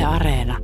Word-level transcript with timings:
Yle 0.00 0.18
Areena. 0.18 0.56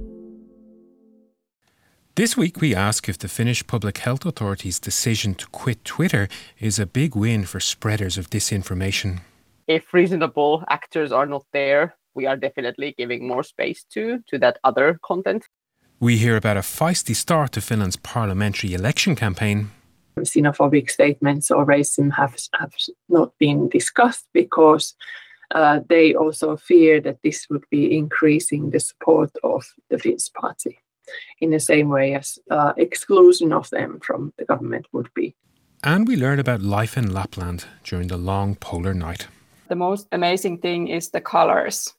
This 2.15 2.39
week, 2.39 2.63
we 2.63 2.75
ask 2.75 3.07
if 3.07 3.19
the 3.19 3.29
Finnish 3.29 3.67
Public 3.67 3.99
Health 3.99 4.25
Authority's 4.25 4.81
decision 4.81 5.35
to 5.35 5.47
quit 5.49 5.85
Twitter 5.85 6.29
is 6.59 6.79
a 6.79 6.87
big 6.87 7.15
win 7.15 7.45
for 7.45 7.61
spreaders 7.61 8.17
of 8.17 8.31
disinformation. 8.31 9.21
If 9.67 9.93
reasonable 9.93 10.65
actors 10.71 11.13
are 11.13 11.27
not 11.27 11.45
there, 11.53 11.97
we 12.15 12.25
are 12.25 12.37
definitely 12.37 12.95
giving 12.97 13.29
more 13.29 13.43
space 13.43 13.85
to 13.93 14.21
to 14.29 14.39
that 14.39 14.59
other 14.65 14.99
content. 15.03 15.45
We 16.01 16.17
hear 16.17 16.37
about 16.37 16.57
a 16.57 16.61
feisty 16.61 17.15
start 17.15 17.53
to 17.53 17.61
Finland's 17.61 17.97
parliamentary 17.97 18.73
election 18.73 19.17
campaign. 19.17 19.71
xenophobic 20.19 20.89
statements 20.89 21.51
or 21.51 21.67
racism 21.67 22.11
have, 22.15 22.35
have 22.59 22.73
not 23.09 23.33
been 23.39 23.69
discussed 23.69 24.25
because 24.33 24.95
uh, 25.55 25.81
they 25.89 26.15
also 26.15 26.57
fear 26.57 27.01
that 27.01 27.19
this 27.23 27.47
would 27.51 27.65
be 27.71 27.97
increasing 27.97 28.71
the 28.71 28.81
support 28.81 29.31
of 29.43 29.65
the 29.91 29.99
Finns 29.99 30.29
party 30.29 30.79
in 31.41 31.51
the 31.51 31.61
same 31.61 31.89
way 31.89 32.15
as 32.15 32.39
uh, 32.51 32.73
exclusion 32.77 33.53
of 33.53 33.71
them 33.71 34.01
from 34.01 34.33
the 34.39 34.45
government 34.45 34.87
would 34.93 35.13
be. 35.15 35.35
And 35.85 36.09
we 36.09 36.17
learn 36.17 36.41
about 36.41 36.63
life 36.63 36.97
in 36.97 37.13
Lapland 37.13 37.65
during 37.85 38.09
the 38.09 38.17
long 38.17 38.57
polar 38.57 38.95
night. 38.95 39.29
The 39.69 39.77
most 39.77 40.09
amazing 40.13 40.59
thing 40.59 40.89
is 40.89 41.11
the 41.11 41.21
colors 41.21 41.95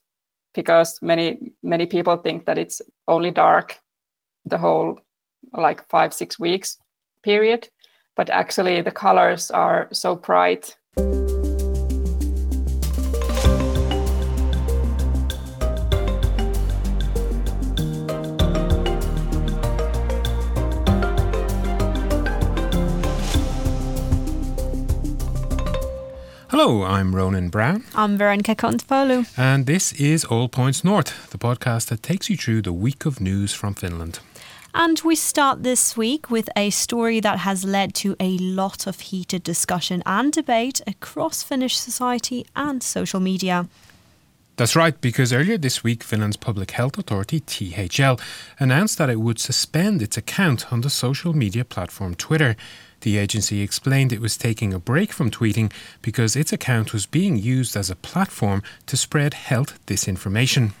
because 0.54 0.98
many 1.02 1.52
many 1.62 1.86
people 1.86 2.16
think 2.16 2.46
that 2.46 2.58
it's 2.58 2.82
only 3.06 3.30
dark 3.30 3.78
the 4.46 4.58
whole 4.58 4.98
like 5.52 5.86
5 5.88 6.12
6 6.12 6.38
weeks 6.38 6.78
period 7.22 7.68
but 8.18 8.30
actually 8.30 8.82
the 8.82 8.90
colors 8.90 9.48
are 9.52 9.88
so 9.92 10.16
bright. 10.16 10.76
Hello, 26.68 26.84
I'm 26.84 27.16
Ronan 27.16 27.48
Browne. 27.48 27.84
I'm 27.94 28.18
Veronica 28.18 28.54
Kontopoulou. 28.54 29.26
And 29.38 29.64
this 29.64 29.94
is 29.94 30.26
All 30.26 30.50
Points 30.50 30.84
North, 30.84 31.30
the 31.30 31.38
podcast 31.38 31.86
that 31.86 32.02
takes 32.02 32.28
you 32.28 32.36
through 32.36 32.60
the 32.60 32.74
week 32.74 33.06
of 33.06 33.22
news 33.22 33.54
from 33.54 33.72
Finland. 33.72 34.20
And 34.74 35.00
we 35.02 35.16
start 35.16 35.62
this 35.62 35.96
week 35.96 36.30
with 36.30 36.50
a 36.54 36.68
story 36.68 37.20
that 37.20 37.38
has 37.38 37.64
led 37.64 37.94
to 37.94 38.16
a 38.20 38.36
lot 38.36 38.86
of 38.86 39.00
heated 39.00 39.44
discussion 39.44 40.02
and 40.04 40.30
debate 40.30 40.82
across 40.86 41.42
Finnish 41.42 41.78
society 41.78 42.44
and 42.54 42.82
social 42.82 43.18
media. 43.18 43.66
That's 44.56 44.76
right, 44.76 45.00
because 45.00 45.32
earlier 45.32 45.56
this 45.56 45.82
week, 45.82 46.04
Finland's 46.04 46.36
Public 46.36 46.72
Health 46.72 46.98
Authority, 46.98 47.40
THL, 47.40 48.20
announced 48.58 48.98
that 48.98 49.08
it 49.08 49.20
would 49.20 49.38
suspend 49.38 50.02
its 50.02 50.18
account 50.18 50.70
on 50.70 50.82
the 50.82 50.90
social 50.90 51.32
media 51.32 51.64
platform 51.64 52.14
Twitter. 52.14 52.56
The 53.00 53.16
agency 53.16 53.62
explained 53.62 54.12
it 54.12 54.20
was 54.20 54.36
taking 54.36 54.74
a 54.74 54.78
break 54.78 55.12
from 55.12 55.30
tweeting 55.30 55.72
because 56.02 56.34
its 56.34 56.52
account 56.52 56.92
was 56.92 57.06
being 57.06 57.36
used 57.36 57.76
as 57.76 57.90
a 57.90 57.96
platform 57.96 58.62
to 58.86 58.96
spread 58.96 59.34
health 59.34 59.78
disinformation. 59.86 60.72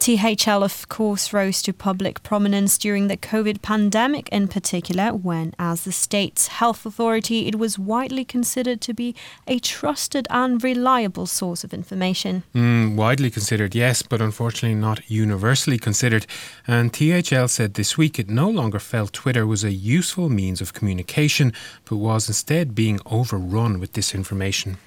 THL, 0.00 0.64
of 0.64 0.88
course, 0.88 1.30
rose 1.34 1.60
to 1.60 1.74
public 1.74 2.22
prominence 2.22 2.78
during 2.78 3.08
the 3.08 3.18
COVID 3.18 3.60
pandemic, 3.60 4.30
in 4.30 4.48
particular, 4.48 5.12
when, 5.12 5.52
as 5.58 5.84
the 5.84 5.92
state's 5.92 6.46
health 6.46 6.86
authority, 6.86 7.46
it 7.46 7.58
was 7.58 7.78
widely 7.78 8.24
considered 8.24 8.80
to 8.80 8.94
be 8.94 9.14
a 9.46 9.58
trusted 9.58 10.26
and 10.30 10.64
reliable 10.64 11.26
source 11.26 11.64
of 11.64 11.74
information. 11.74 12.44
Mm, 12.54 12.96
widely 12.96 13.30
considered, 13.30 13.74
yes, 13.74 14.00
but 14.00 14.22
unfortunately 14.22 14.74
not 14.74 15.10
universally 15.10 15.76
considered. 15.76 16.24
And 16.66 16.94
THL 16.94 17.48
said 17.48 17.74
this 17.74 17.98
week 17.98 18.18
it 18.18 18.30
no 18.30 18.48
longer 18.48 18.78
felt 18.78 19.12
Twitter 19.12 19.46
was 19.46 19.64
a 19.64 19.70
useful 19.70 20.30
means 20.30 20.62
of 20.62 20.72
communication, 20.72 21.52
but 21.84 21.96
was 21.96 22.26
instead 22.26 22.74
being 22.74 23.00
overrun 23.04 23.78
with 23.78 23.92
disinformation. 23.92 24.78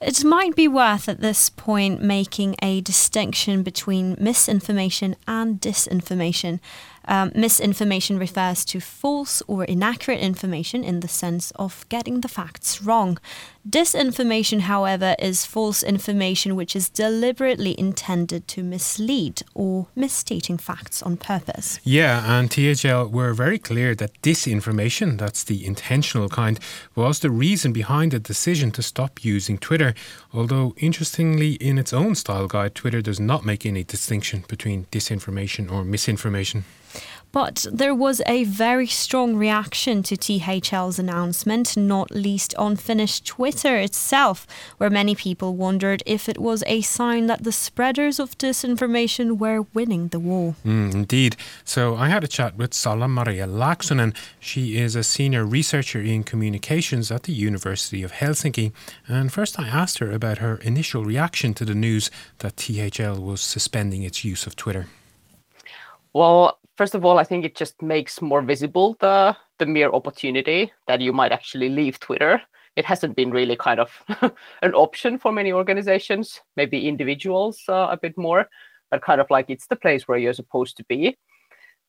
It 0.00 0.22
might 0.24 0.54
be 0.54 0.68
worth 0.68 1.08
at 1.08 1.20
this 1.20 1.48
point 1.48 2.02
making 2.02 2.54
a 2.62 2.82
distinction 2.82 3.62
between 3.62 4.16
misinformation 4.20 5.16
and 5.26 5.58
disinformation. 5.58 6.60
Um, 7.08 7.32
misinformation 7.34 8.18
refers 8.18 8.64
to 8.66 8.80
false 8.80 9.42
or 9.46 9.64
inaccurate 9.64 10.20
information 10.20 10.84
in 10.84 11.00
the 11.00 11.08
sense 11.08 11.50
of 11.52 11.88
getting 11.88 12.20
the 12.20 12.28
facts 12.28 12.82
wrong. 12.82 13.18
Disinformation, 13.68 14.60
however, 14.60 15.16
is 15.18 15.44
false 15.44 15.82
information 15.82 16.54
which 16.54 16.76
is 16.76 16.88
deliberately 16.88 17.74
intended 17.76 18.46
to 18.46 18.62
mislead 18.62 19.42
or 19.54 19.88
misstating 19.96 20.56
facts 20.56 21.02
on 21.02 21.16
purpose. 21.16 21.80
Yeah, 21.82 22.38
and 22.38 22.48
THL 22.48 23.06
were 23.06 23.34
very 23.34 23.58
clear 23.58 23.96
that 23.96 24.22
disinformation, 24.22 25.18
that's 25.18 25.42
the 25.42 25.66
intentional 25.66 26.28
kind, 26.28 26.60
was 26.94 27.18
the 27.18 27.30
reason 27.30 27.72
behind 27.72 28.12
the 28.12 28.20
decision 28.20 28.70
to 28.70 28.82
stop 28.82 29.24
using 29.24 29.58
Twitter. 29.58 29.94
Although, 30.32 30.74
interestingly, 30.76 31.54
in 31.54 31.76
its 31.76 31.92
own 31.92 32.14
style 32.14 32.46
guide, 32.46 32.76
Twitter 32.76 33.02
does 33.02 33.18
not 33.18 33.44
make 33.44 33.66
any 33.66 33.82
distinction 33.82 34.44
between 34.46 34.86
disinformation 34.92 35.72
or 35.72 35.84
misinformation. 35.84 36.64
But 37.36 37.66
there 37.70 37.94
was 37.94 38.22
a 38.24 38.44
very 38.44 38.86
strong 38.86 39.36
reaction 39.36 40.02
to 40.04 40.16
THL's 40.16 40.98
announcement, 40.98 41.76
not 41.76 42.10
least 42.10 42.54
on 42.54 42.76
Finnish 42.76 43.20
Twitter 43.20 43.76
itself, 43.76 44.46
where 44.78 44.88
many 44.88 45.14
people 45.14 45.54
wondered 45.54 46.02
if 46.06 46.30
it 46.30 46.38
was 46.38 46.64
a 46.66 46.80
sign 46.80 47.26
that 47.26 47.44
the 47.44 47.52
spreaders 47.52 48.18
of 48.18 48.38
disinformation 48.38 49.36
were 49.36 49.66
winning 49.74 50.08
the 50.08 50.18
war. 50.18 50.54
Mm, 50.64 50.94
indeed. 50.94 51.36
So 51.62 51.94
I 51.94 52.08
had 52.08 52.24
a 52.24 52.26
chat 52.26 52.56
with 52.56 52.72
Salla 52.72 53.06
Maria 53.06 53.46
Laaksonen. 53.46 54.16
She 54.40 54.78
is 54.78 54.96
a 54.96 55.04
senior 55.04 55.44
researcher 55.44 56.00
in 56.00 56.24
communications 56.24 57.10
at 57.10 57.24
the 57.24 57.34
University 57.34 58.02
of 58.02 58.12
Helsinki. 58.12 58.72
And 59.06 59.30
first 59.30 59.60
I 59.60 59.68
asked 59.68 59.98
her 59.98 60.10
about 60.10 60.38
her 60.38 60.56
initial 60.62 61.04
reaction 61.04 61.52
to 61.52 61.66
the 61.66 61.74
news 61.74 62.10
that 62.38 62.56
THL 62.56 63.20
was 63.20 63.42
suspending 63.42 64.04
its 64.04 64.24
use 64.24 64.46
of 64.46 64.56
Twitter. 64.56 64.86
Well, 66.14 66.58
first 66.76 66.94
of 66.94 67.04
all, 67.04 67.18
I 67.18 67.24
think 67.24 67.44
it 67.44 67.56
just 67.56 67.80
makes 67.82 68.22
more 68.22 68.42
visible 68.42 68.96
the 69.00 69.36
the 69.58 69.66
mere 69.66 69.90
opportunity 69.90 70.72
that 70.86 71.00
you 71.00 71.12
might 71.12 71.32
actually 71.32 71.68
leave 71.68 71.98
Twitter. 71.98 72.42
It 72.76 72.84
hasn't 72.84 73.16
been 73.16 73.30
really 73.30 73.56
kind 73.56 73.80
of 73.80 73.90
an 74.62 74.74
option 74.74 75.18
for 75.18 75.32
many 75.32 75.52
organizations, 75.52 76.40
maybe 76.56 76.88
individuals 76.88 77.62
uh, 77.68 77.88
a 77.90 77.96
bit 77.96 78.18
more, 78.18 78.48
but 78.90 79.02
kind 79.02 79.20
of 79.20 79.30
like 79.30 79.48
it's 79.48 79.66
the 79.66 79.76
place 79.76 80.06
where 80.06 80.18
you're 80.18 80.34
supposed 80.34 80.76
to 80.76 80.84
be. 80.84 81.16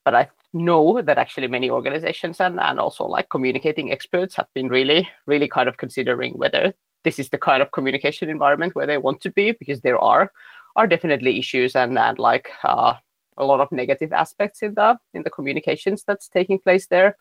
But 0.05 0.15
I 0.15 0.29
know 0.53 1.01
that 1.01 1.17
actually 1.17 1.47
many 1.47 1.69
organizations 1.69 2.39
and, 2.39 2.57
and 2.57 2.79
also 2.79 3.03
like 3.03 3.27
communicating 3.29 3.91
experts 3.91 4.35
have 4.35 4.47
been 4.55 4.69
really, 4.69 5.09
really 5.25 5.49
kind 5.49 5.67
of 5.67 5.75
considering 5.75 6.33
whether 6.37 6.73
this 7.03 7.19
is 7.19 7.27
the 7.29 7.37
kind 7.37 7.61
of 7.61 7.73
communication 7.73 8.29
environment 8.29 8.73
where 8.73 8.87
they 8.87 8.97
want 8.97 9.19
to 9.21 9.31
be, 9.31 9.51
because 9.51 9.81
there 9.81 9.99
are 9.99 10.31
are 10.77 10.87
definitely 10.87 11.39
issues 11.39 11.75
and, 11.75 11.97
and 11.97 12.19
like 12.19 12.49
uh, 12.63 12.93
a 13.37 13.45
lot 13.45 13.59
of 13.59 13.71
negative 13.71 14.13
aspects 14.13 14.61
in 14.61 14.73
the 14.73 14.97
in 15.13 15.23
the 15.23 15.29
communications 15.29 16.03
that's 16.05 16.27
taking 16.27 16.59
place 16.59 16.87
there. 16.87 17.17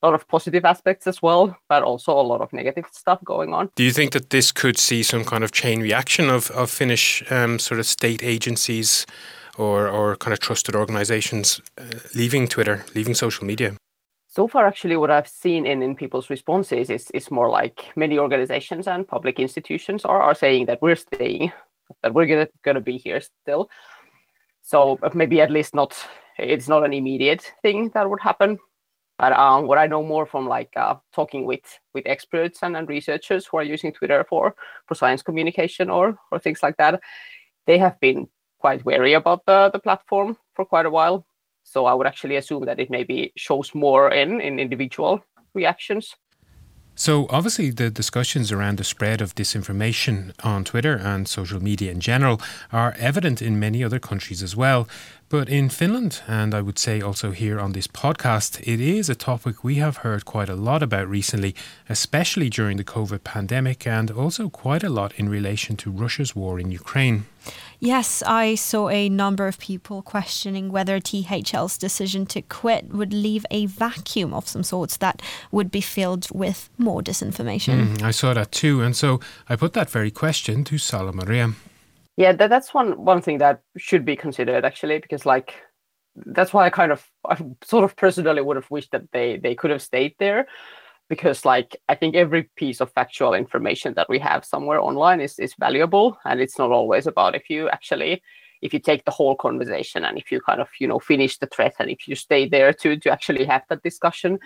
A 0.00 0.06
lot 0.06 0.14
of 0.14 0.28
positive 0.28 0.64
aspects 0.64 1.08
as 1.08 1.20
well 1.20 1.56
but 1.68 1.82
also 1.82 2.12
a 2.12 2.22
lot 2.22 2.40
of 2.40 2.52
negative 2.52 2.84
stuff 2.92 3.18
going 3.24 3.52
on. 3.52 3.70
Do 3.74 3.82
you 3.82 3.90
think 3.90 4.12
that 4.12 4.30
this 4.30 4.52
could 4.52 4.78
see 4.78 5.02
some 5.02 5.24
kind 5.24 5.42
of 5.42 5.50
chain 5.50 5.80
reaction 5.80 6.30
of, 6.30 6.50
of 6.52 6.70
finnish 6.70 7.24
um, 7.32 7.58
sort 7.58 7.80
of 7.80 7.86
state 7.86 8.22
agencies 8.22 9.06
or, 9.56 9.88
or 9.88 10.16
kind 10.16 10.32
of 10.32 10.38
trusted 10.38 10.76
organizations 10.76 11.60
uh, 11.78 11.84
leaving 12.14 12.46
twitter 12.46 12.84
leaving 12.94 13.14
social 13.14 13.44
media? 13.44 13.74
So 14.28 14.46
far 14.46 14.66
actually 14.66 14.96
what 14.96 15.10
i've 15.10 15.28
seen 15.28 15.66
in, 15.66 15.82
in 15.82 15.96
people's 15.96 16.30
responses 16.30 16.90
is, 16.90 17.10
is 17.12 17.28
more 17.32 17.50
like 17.50 17.86
many 17.96 18.20
organizations 18.20 18.86
and 18.86 19.08
public 19.08 19.40
institutions 19.40 20.04
are, 20.04 20.22
are 20.22 20.34
saying 20.34 20.66
that 20.66 20.80
we're 20.80 20.96
staying 20.96 21.50
that 22.02 22.14
we're 22.14 22.26
gonna, 22.26 22.48
gonna 22.62 22.80
be 22.80 22.98
here 22.98 23.20
still 23.20 23.68
so 24.68 24.98
maybe 25.14 25.40
at 25.40 25.50
least 25.50 25.74
not 25.74 25.96
it's 26.38 26.68
not 26.68 26.84
an 26.84 26.92
immediate 26.92 27.54
thing 27.62 27.90
that 27.94 28.08
would 28.08 28.20
happen. 28.20 28.58
But 29.18 29.32
um, 29.32 29.66
what 29.66 29.78
I 29.78 29.86
know 29.86 30.02
more 30.02 30.26
from 30.26 30.46
like 30.46 30.70
uh, 30.76 30.96
talking 31.14 31.46
with 31.46 31.64
with 31.94 32.06
experts 32.06 32.62
and, 32.62 32.76
and 32.76 32.86
researchers 32.86 33.46
who 33.46 33.56
are 33.56 33.62
using 33.62 33.94
Twitter 33.94 34.26
for 34.28 34.54
for 34.86 34.94
science 34.94 35.22
communication 35.22 35.88
or 35.88 36.18
or 36.30 36.38
things 36.38 36.62
like 36.62 36.76
that, 36.76 37.00
they 37.66 37.78
have 37.78 37.98
been 38.00 38.28
quite 38.58 38.84
wary 38.84 39.14
about 39.14 39.46
the 39.46 39.70
the 39.72 39.78
platform 39.78 40.36
for 40.54 40.66
quite 40.66 40.86
a 40.86 40.90
while. 40.90 41.24
So 41.64 41.86
I 41.86 41.94
would 41.94 42.06
actually 42.06 42.36
assume 42.36 42.66
that 42.66 42.78
it 42.78 42.90
maybe 42.90 43.32
shows 43.36 43.74
more 43.74 44.12
in 44.12 44.40
in 44.42 44.60
individual 44.60 45.24
reactions. 45.54 46.14
So, 47.00 47.28
obviously, 47.30 47.70
the 47.70 47.90
discussions 47.90 48.50
around 48.50 48.76
the 48.76 48.82
spread 48.82 49.20
of 49.20 49.36
disinformation 49.36 50.32
on 50.42 50.64
Twitter 50.64 50.96
and 50.96 51.28
social 51.28 51.62
media 51.62 51.92
in 51.92 52.00
general 52.00 52.40
are 52.72 52.96
evident 52.98 53.40
in 53.40 53.60
many 53.60 53.84
other 53.84 54.00
countries 54.00 54.42
as 54.42 54.56
well. 54.56 54.88
But 55.28 55.48
in 55.48 55.68
Finland, 55.68 56.22
and 56.26 56.52
I 56.52 56.60
would 56.60 56.76
say 56.76 57.00
also 57.00 57.30
here 57.30 57.60
on 57.60 57.70
this 57.70 57.86
podcast, 57.86 58.60
it 58.66 58.80
is 58.80 59.08
a 59.08 59.14
topic 59.14 59.62
we 59.62 59.76
have 59.76 59.98
heard 59.98 60.24
quite 60.24 60.48
a 60.48 60.56
lot 60.56 60.82
about 60.82 61.08
recently, 61.08 61.54
especially 61.88 62.50
during 62.50 62.78
the 62.78 62.84
COVID 62.84 63.22
pandemic, 63.22 63.86
and 63.86 64.10
also 64.10 64.48
quite 64.48 64.82
a 64.82 64.88
lot 64.88 65.12
in 65.16 65.28
relation 65.28 65.76
to 65.76 65.92
Russia's 65.92 66.34
war 66.34 66.58
in 66.58 66.72
Ukraine. 66.72 67.26
Yes, 67.80 68.22
I 68.26 68.56
saw 68.56 68.88
a 68.88 69.08
number 69.08 69.46
of 69.46 69.58
people 69.58 70.02
questioning 70.02 70.70
whether 70.70 70.98
THL's 70.98 71.78
decision 71.78 72.26
to 72.26 72.42
quit 72.42 72.92
would 72.92 73.12
leave 73.12 73.46
a 73.50 73.66
vacuum 73.66 74.34
of 74.34 74.48
some 74.48 74.62
sorts 74.62 74.96
that 74.96 75.22
would 75.52 75.70
be 75.70 75.80
filled 75.80 76.28
with 76.32 76.70
more 76.78 77.02
disinformation. 77.02 77.96
Mm, 77.96 78.02
I 78.02 78.10
saw 78.10 78.34
that 78.34 78.50
too, 78.50 78.82
and 78.82 78.96
so 78.96 79.20
I 79.48 79.56
put 79.56 79.72
that 79.74 79.90
very 79.90 80.10
question 80.10 80.64
to 80.64 80.78
Salla 80.78 81.12
Maria. 81.12 81.52
Yeah, 82.16 82.32
that, 82.32 82.50
that's 82.50 82.74
one 82.74 83.04
one 83.04 83.22
thing 83.22 83.38
that 83.38 83.62
should 83.76 84.04
be 84.04 84.16
considered 84.16 84.64
actually, 84.64 84.98
because 84.98 85.24
like 85.24 85.54
that's 86.26 86.52
why 86.52 86.66
I 86.66 86.70
kind 86.70 86.90
of 86.90 87.06
I 87.28 87.36
sort 87.62 87.84
of 87.84 87.94
personally 87.94 88.42
would 88.42 88.56
have 88.56 88.70
wished 88.70 88.90
that 88.90 89.12
they 89.12 89.36
they 89.36 89.54
could 89.54 89.70
have 89.70 89.82
stayed 89.82 90.16
there, 90.18 90.48
because 91.08 91.44
like 91.44 91.76
I 91.88 91.94
think 91.94 92.14
every 92.14 92.44
piece 92.56 92.80
of 92.80 92.92
factual 92.92 93.34
information 93.34 93.94
that 93.94 94.08
we 94.08 94.18
have 94.18 94.44
somewhere 94.44 94.80
online 94.80 95.20
is 95.20 95.38
is 95.38 95.54
valuable, 95.58 96.18
and 96.24 96.40
it's 96.40 96.58
not 96.58 96.70
always 96.70 97.06
about 97.06 97.34
if 97.34 97.48
you 97.50 97.68
actually 97.70 98.22
if 98.60 98.72
you 98.72 98.80
take 98.80 99.04
the 99.04 99.10
whole 99.10 99.36
conversation 99.36 100.04
and 100.04 100.18
if 100.18 100.32
you 100.32 100.40
kind 100.40 100.60
of 100.60 100.68
you 100.80 100.86
know 100.88 100.98
finish 100.98 101.38
the 101.38 101.46
thread 101.46 101.72
and 101.78 101.90
if 101.90 102.08
you 102.08 102.14
stay 102.14 102.48
there 102.48 102.72
to 102.72 102.96
to 102.96 103.10
actually 103.10 103.44
have 103.44 103.62
that 103.68 103.82
discussion 103.82 104.38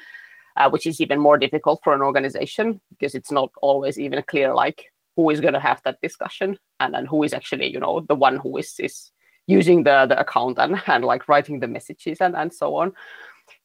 uh, 0.56 0.68
which 0.68 0.86
is 0.86 1.00
even 1.00 1.18
more 1.18 1.38
difficult 1.38 1.80
for 1.82 1.94
an 1.94 2.02
organization 2.02 2.80
because 2.90 3.14
it's 3.14 3.32
not 3.32 3.50
always 3.62 3.98
even 3.98 4.22
clear 4.24 4.54
like 4.54 4.92
who 5.16 5.30
is 5.30 5.40
going 5.40 5.54
to 5.54 5.60
have 5.60 5.80
that 5.84 6.00
discussion 6.02 6.58
and 6.80 6.94
then 6.94 7.06
who 7.06 7.22
is 7.22 7.32
actually 7.32 7.72
you 7.72 7.80
know 7.80 8.00
the 8.08 8.14
one 8.14 8.36
who 8.36 8.56
is 8.56 8.74
is 8.78 9.10
using 9.46 9.82
the 9.82 10.06
the 10.06 10.18
account 10.20 10.58
and, 10.58 10.80
and 10.86 11.04
like 11.04 11.28
writing 11.28 11.60
the 11.60 11.68
messages 11.68 12.20
and 12.20 12.36
and 12.36 12.52
so 12.52 12.76
on. 12.76 12.92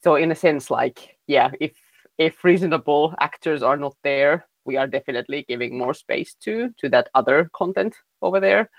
So 0.04 0.16
in 0.16 0.32
a 0.32 0.36
sense 0.36 0.72
like 0.72 1.18
yeah 1.28 1.52
if 1.60 1.72
if 2.18 2.44
reasonable 2.44 3.14
actors 3.20 3.64
are 3.64 3.78
not 3.78 3.96
there 4.04 4.46
we 4.66 4.76
are 4.78 4.88
definitely 4.88 5.46
giving 5.48 5.78
more 5.78 5.94
space 5.94 6.36
to 6.42 6.72
to 6.78 6.90
that 6.90 7.10
other 7.16 7.50
content 7.54 7.96
over 8.22 8.40
there. 8.40 8.70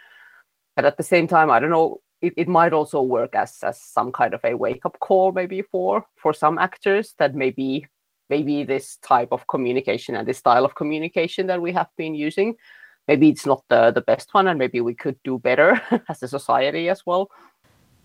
But 0.77 0.85
at 0.85 0.97
the 0.97 1.03
same 1.03 1.27
time 1.27 1.51
i 1.51 1.59
don't 1.59 1.71
know 1.71 1.99
it, 2.21 2.35
it 2.37 2.49
might 2.49 2.73
also 2.73 3.03
work 3.03 3.35
as 3.35 3.59
as 3.63 3.81
some 3.81 4.13
kind 4.13 4.35
of 4.35 4.45
a 4.45 4.55
wake 4.55 4.85
up 4.85 4.99
call 5.01 5.33
maybe 5.33 5.63
for 5.63 6.05
for 6.17 6.33
some 6.33 6.59
actors 6.59 7.15
that 7.19 7.35
maybe 7.35 7.87
maybe 8.31 8.65
this 8.65 8.97
type 8.99 9.29
of 9.33 9.47
communication 9.47 10.15
and 10.15 10.29
this 10.29 10.39
style 10.39 10.65
of 10.65 10.75
communication 10.75 11.47
that 11.47 11.63
we 11.63 11.73
have 11.73 11.89
been 11.97 12.15
using 12.15 12.55
maybe 13.07 13.29
it's 13.29 13.47
not 13.47 13.63
the, 13.69 13.91
the 13.91 14.03
best 14.03 14.35
one 14.35 14.49
and 14.49 14.59
maybe 14.59 14.81
we 14.81 14.95
could 14.95 15.17
do 15.25 15.39
better 15.39 15.81
as 16.09 16.23
a 16.23 16.29
society 16.29 16.89
as 16.89 17.05
well 17.07 17.29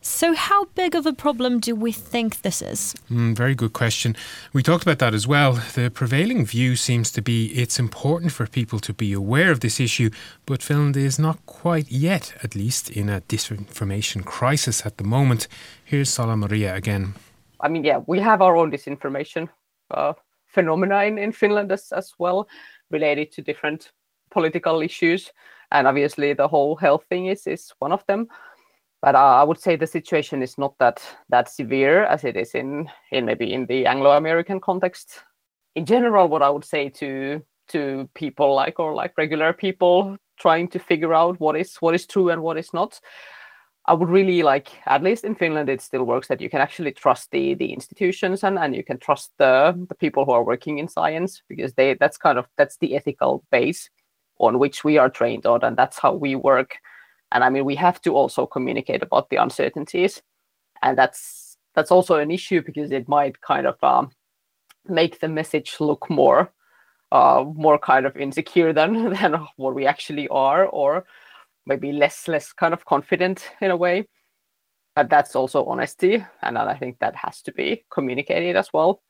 so, 0.05 0.33
how 0.35 0.65
big 0.75 0.95
of 0.95 1.05
a 1.05 1.13
problem 1.13 1.61
do 1.61 1.73
we 1.73 1.93
think 1.93 2.41
this 2.41 2.61
is? 2.61 2.93
Mm, 3.09 3.37
very 3.37 3.55
good 3.55 3.71
question. 3.71 4.17
We 4.51 4.61
talked 4.61 4.83
about 4.83 4.99
that 4.99 5.13
as 5.13 5.25
well. 5.25 5.53
The 5.53 5.89
prevailing 5.89 6.45
view 6.45 6.75
seems 6.75 7.09
to 7.11 7.21
be 7.21 7.45
it's 7.53 7.79
important 7.79 8.33
for 8.33 8.45
people 8.45 8.79
to 8.79 8.93
be 8.93 9.13
aware 9.13 9.49
of 9.49 9.61
this 9.61 9.79
issue, 9.79 10.09
but 10.45 10.61
Finland 10.61 10.97
is 10.97 11.17
not 11.17 11.37
quite 11.45 11.89
yet, 11.89 12.33
at 12.43 12.53
least, 12.53 12.89
in 12.89 13.07
a 13.07 13.21
disinformation 13.21 14.25
crisis 14.25 14.85
at 14.85 14.97
the 14.97 15.05
moment. 15.05 15.47
Here's 15.85 16.09
Salla 16.09 16.35
Maria 16.35 16.75
again. 16.75 17.13
I 17.61 17.69
mean, 17.69 17.85
yeah, 17.85 18.01
we 18.05 18.19
have 18.19 18.41
our 18.41 18.57
own 18.57 18.71
disinformation 18.71 19.47
uh, 19.91 20.13
phenomena 20.47 21.05
in, 21.05 21.17
in 21.17 21.31
Finland 21.31 21.71
as, 21.71 21.93
as 21.93 22.13
well, 22.19 22.49
related 22.91 23.31
to 23.31 23.41
different 23.41 23.93
political 24.31 24.81
issues. 24.81 25.31
And 25.71 25.87
obviously, 25.87 26.33
the 26.33 26.49
whole 26.49 26.75
health 26.75 27.05
thing 27.07 27.27
is, 27.27 27.47
is 27.47 27.71
one 27.79 27.93
of 27.93 28.05
them. 28.05 28.27
But 29.03 29.15
uh, 29.15 29.41
I 29.41 29.43
would 29.43 29.59
say 29.59 29.75
the 29.75 29.85
situation 29.85 30.41
is 30.41 30.57
not 30.57 30.75
that 30.79 31.03
that 31.27 31.49
severe 31.49 32.05
as 32.05 32.23
it 32.23 32.37
is 32.37 32.55
in, 32.55 32.89
in 33.11 33.25
maybe 33.25 33.53
in 33.53 33.65
the 33.65 33.85
Anglo-American 33.85 34.61
context. 34.61 35.25
In 35.75 35.85
general, 35.85 36.29
what 36.29 36.41
I 36.41 36.49
would 36.49 36.63
say 36.63 36.87
to 36.89 37.41
to 37.67 38.09
people 38.13 38.55
like 38.55 38.79
or 38.79 38.93
like 38.93 39.17
regular 39.17 39.51
people 39.51 40.15
trying 40.39 40.69
to 40.69 40.79
figure 40.79 41.13
out 41.13 41.37
what 41.41 41.57
is 41.57 41.75
what 41.81 41.95
is 41.95 42.07
true 42.07 42.29
and 42.29 42.41
what 42.41 42.57
is 42.57 42.73
not 42.73 42.99
I 43.85 43.93
would 43.93 44.09
really 44.09 44.43
like, 44.43 44.69
at 44.85 45.03
least 45.03 45.25
in 45.25 45.35
Finland, 45.35 45.67
it 45.67 45.81
still 45.81 46.05
works 46.05 46.29
that 46.29 46.39
you 46.39 46.49
can 46.49 46.61
actually 46.61 46.93
trust 46.93 47.31
the 47.31 47.55
the 47.55 47.73
institutions 47.73 48.41
and, 48.43 48.57
and 48.57 48.73
you 48.73 48.83
can 48.83 48.99
trust 48.99 49.31
the 49.37 49.75
the 49.89 49.95
people 49.95 50.23
who 50.23 50.31
are 50.31 50.45
working 50.45 50.79
in 50.79 50.87
science 50.87 51.43
because 51.49 51.73
they 51.73 51.95
that's 51.99 52.17
kind 52.17 52.37
of 52.37 52.45
that's 52.57 52.77
the 52.77 52.95
ethical 52.95 53.43
base 53.51 53.89
on 54.39 54.59
which 54.59 54.85
we 54.85 54.97
are 54.97 55.09
trained 55.09 55.45
on 55.45 55.61
and 55.63 55.75
that's 55.75 55.99
how 55.99 56.13
we 56.13 56.35
work. 56.35 56.77
And 57.33 57.43
I 57.43 57.49
mean, 57.49 57.65
we 57.65 57.75
have 57.75 58.01
to 58.03 58.15
also 58.15 58.45
communicate 58.45 59.03
about 59.03 59.29
the 59.29 59.37
uncertainties, 59.37 60.21
and 60.81 60.97
that's 60.97 61.57
that's 61.75 61.91
also 61.91 62.17
an 62.17 62.31
issue 62.31 62.61
because 62.61 62.91
it 62.91 63.09
might 63.09 63.41
kind 63.41 63.67
of 63.67 63.83
um, 63.83 64.11
make 64.87 65.19
the 65.19 65.27
message 65.27 65.77
look 65.79 66.09
more 66.09 66.53
uh, 67.11 67.43
more 67.55 67.77
kind 67.79 68.05
of 68.05 68.15
insecure 68.17 68.73
than 68.73 69.09
than 69.21 69.33
what 69.57 69.75
we 69.75 69.85
actually 69.87 70.27
are, 70.29 70.67
or 70.67 71.05
maybe 71.65 71.91
less 71.91 72.27
less 72.27 72.53
kind 72.53 72.73
of 72.73 72.85
confident 72.85 73.51
in 73.61 73.71
a 73.71 73.77
way. 73.77 74.07
But 74.95 75.09
that's 75.09 75.35
also 75.35 75.65
honesty. 75.65 76.23
And 76.43 76.57
i 76.57 76.75
think 76.75 76.99
that 76.99 77.15
has 77.15 77.41
to 77.43 77.51
be 77.51 77.83
communicated 77.89 78.55
as 78.55 78.71
well 78.73 79.01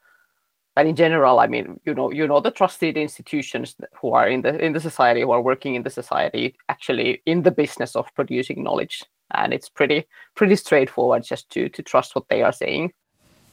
but 0.76 0.86
in 0.86 0.96
general 0.96 1.40
i 1.40 1.48
mean 1.48 1.80
you 1.86 1.94
know 1.94 2.12
you 2.12 2.28
know 2.28 2.40
the 2.40 2.52
trusted 2.52 2.98
institutions 2.98 3.76
who 4.00 4.12
are 4.14 4.28
in 4.28 4.42
the 4.42 4.58
in 4.64 4.74
the 4.74 4.80
society 4.80 5.22
who 5.22 5.32
are 5.32 5.42
working 5.42 5.76
in 5.76 5.84
the 5.84 5.90
society 5.90 6.56
actually 6.70 7.22
in 7.26 7.44
the 7.44 7.52
business 7.52 7.96
of 7.96 8.14
producing 8.16 8.64
knowledge. 8.64 9.04
And 9.36 9.54
it's 9.54 9.70
pretty 9.70 10.06
pretty 10.36 10.56
straightforward 10.56 11.24
just 11.24 11.50
to 11.52 11.70
to 11.70 11.82
trust 11.82 12.14
what 12.16 12.28
they 12.30 12.44
are 12.44 12.52
saying 12.52 12.92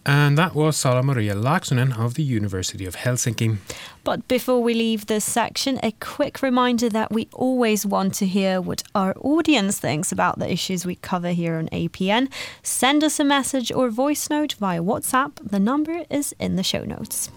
and 0.06 0.38
that 0.38 0.54
was 0.54 0.76
Salla 0.76 1.02
Maria 1.02 1.34
Laaksonen 1.34 1.98
of 1.98 2.14
the 2.14 2.22
University 2.22 2.86
of 2.86 2.96
Helsinki. 2.96 3.58
But 4.02 4.26
before 4.28 4.62
we 4.62 4.74
leave 4.74 5.06
this 5.06 5.24
section, 5.24 5.78
a 5.82 5.92
quick 6.00 6.42
reminder 6.42 6.88
that 6.88 7.12
we 7.12 7.28
always 7.32 7.84
want 7.84 8.14
to 8.14 8.26
hear 8.26 8.60
what 8.60 8.82
our 8.94 9.14
audience 9.20 9.78
thinks 9.78 10.10
about 10.10 10.38
the 10.38 10.50
issues 10.50 10.86
we 10.86 10.96
cover 10.96 11.30
here 11.30 11.56
on 11.56 11.68
APN. 11.68 12.32
Send 12.62 13.04
us 13.04 13.20
a 13.20 13.24
message 13.24 13.70
or 13.70 13.90
voice 13.90 14.30
note 14.30 14.54
via 14.54 14.80
WhatsApp. 14.80 15.32
The 15.42 15.60
number 15.60 16.04
is 16.08 16.34
in 16.38 16.56
the 16.56 16.62
show 16.62 16.84
notes. 16.84 17.30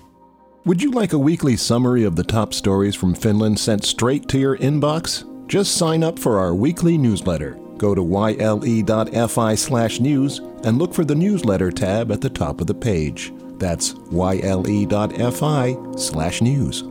Would 0.66 0.82
you 0.82 0.92
like 0.92 1.12
a 1.12 1.18
weekly 1.18 1.58
summary 1.58 2.06
of 2.06 2.16
the 2.16 2.24
top 2.24 2.54
stories 2.54 2.96
from 2.96 3.14
Finland 3.14 3.60
sent 3.60 3.84
straight 3.84 4.30
to 4.30 4.40
your 4.40 4.58
inbox? 4.58 5.26
Just 5.48 5.76
sign 5.76 6.04
up 6.04 6.18
for 6.18 6.40
our 6.40 6.56
weekly 6.56 6.98
newsletter 6.98 7.60
go 7.78 7.96
to 7.96 8.04
yle.fi 8.04 9.56
slash 9.56 10.00
news 10.00 10.40
and 10.64 10.78
look 10.78 10.94
for 10.94 11.04
the 11.04 11.16
newsletter 11.16 11.72
tab 11.72 12.12
at 12.12 12.22
the 12.22 12.30
top 12.30 12.62
of 12.62 12.68
the 12.68 12.74
page. 12.74 13.34
That's 13.58 13.96
yle.fi 14.12 15.78
slash 15.98 16.42
news. 16.42 16.84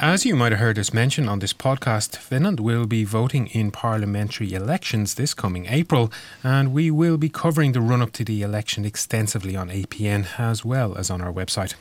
As 0.00 0.26
you 0.26 0.34
might 0.34 0.52
have 0.52 0.58
heard 0.58 0.78
us 0.78 0.92
mention 0.92 1.28
on 1.28 1.38
this 1.38 1.52
podcast, 1.52 2.16
Finland 2.16 2.58
will 2.58 2.84
be 2.84 3.04
voting 3.04 3.46
in 3.46 3.70
parliamentary 3.70 4.52
elections 4.52 5.14
this 5.14 5.32
coming 5.32 5.66
April, 5.66 6.12
and 6.42 6.74
we 6.74 6.90
will 6.90 7.16
be 7.16 7.28
covering 7.28 7.72
the 7.72 7.80
run 7.80 8.02
up 8.02 8.12
to 8.12 8.24
the 8.24 8.42
election 8.42 8.84
extensively 8.84 9.54
on 9.54 9.70
APN 9.70 10.26
as 10.36 10.64
well 10.64 10.96
as 10.98 11.10
on 11.10 11.20
our 11.22 11.32
website. 11.32 11.74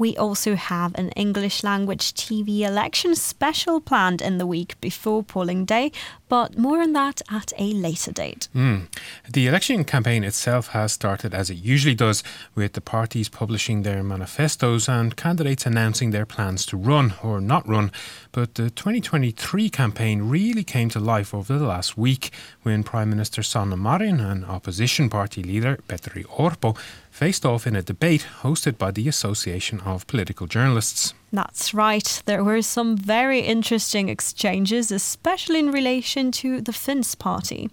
We 0.00 0.16
also 0.16 0.54
have 0.54 0.94
an 0.94 1.10
English 1.10 1.62
language 1.62 2.14
TV 2.14 2.60
election 2.60 3.14
special 3.14 3.82
planned 3.82 4.22
in 4.22 4.38
the 4.38 4.46
week 4.46 4.80
before 4.80 5.22
polling 5.22 5.66
day, 5.66 5.92
but 6.30 6.56
more 6.56 6.80
on 6.80 6.92
that 6.92 7.20
at 7.28 7.52
a 7.58 7.72
later 7.72 8.12
date. 8.12 8.48
Mm. 8.54 8.86
The 9.28 9.48
election 9.48 9.84
campaign 9.84 10.22
itself 10.22 10.68
has 10.68 10.92
started 10.92 11.34
as 11.34 11.50
it 11.50 11.56
usually 11.56 11.96
does, 11.96 12.22
with 12.54 12.74
the 12.74 12.80
parties 12.80 13.28
publishing 13.28 13.82
their 13.82 14.02
manifestos 14.04 14.88
and 14.88 15.16
candidates 15.16 15.66
announcing 15.66 16.12
their 16.12 16.24
plans 16.24 16.64
to 16.66 16.76
run 16.76 17.14
or 17.22 17.40
not 17.40 17.68
run. 17.68 17.90
But 18.30 18.54
the 18.54 18.70
2023 18.70 19.68
campaign 19.70 20.22
really 20.22 20.62
came 20.62 20.88
to 20.90 21.00
life 21.00 21.34
over 21.34 21.58
the 21.58 21.66
last 21.66 21.98
week 21.98 22.30
when 22.62 22.84
Prime 22.84 23.10
Minister 23.10 23.42
Sanna 23.42 23.76
Marin 23.76 24.20
and 24.20 24.44
opposition 24.44 25.10
party 25.10 25.42
leader 25.42 25.80
Petri 25.88 26.22
Orpo 26.24 26.78
faced 27.10 27.44
off 27.44 27.66
in 27.66 27.74
a 27.74 27.82
debate 27.82 28.24
hosted 28.42 28.78
by 28.78 28.92
the 28.92 29.08
Association 29.08 29.80
of 29.80 30.06
Political 30.06 30.46
Journalists. 30.46 31.12
That's 31.32 31.72
right. 31.74 32.22
There 32.26 32.42
were 32.42 32.62
some 32.62 32.96
very 32.96 33.40
interesting 33.40 34.08
exchanges, 34.08 34.90
especially 34.92 35.60
in 35.60 35.70
relation 35.72 36.30
to 36.32 36.60
the 36.60 36.72
Finns 36.72 37.14
party. 37.16 37.68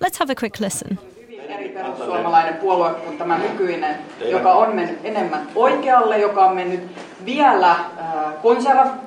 Let's 0.00 0.18
have 0.18 0.30
a 0.30 0.34
quick 0.34 0.60
listen. 0.60 0.98
perussuomalainen 1.76 2.54
puolue 2.54 2.94
kuin 2.94 3.18
tämä 3.18 3.38
nykyinen, 3.38 3.96
joka 4.30 4.52
on 4.52 4.74
mennyt 4.74 4.98
enemmän 5.04 5.48
oikealle, 5.54 6.18
joka 6.18 6.46
on 6.46 6.54
mennyt 6.54 6.80
vielä 7.24 7.70
äh, 7.70 7.78
konserva- 8.42 9.05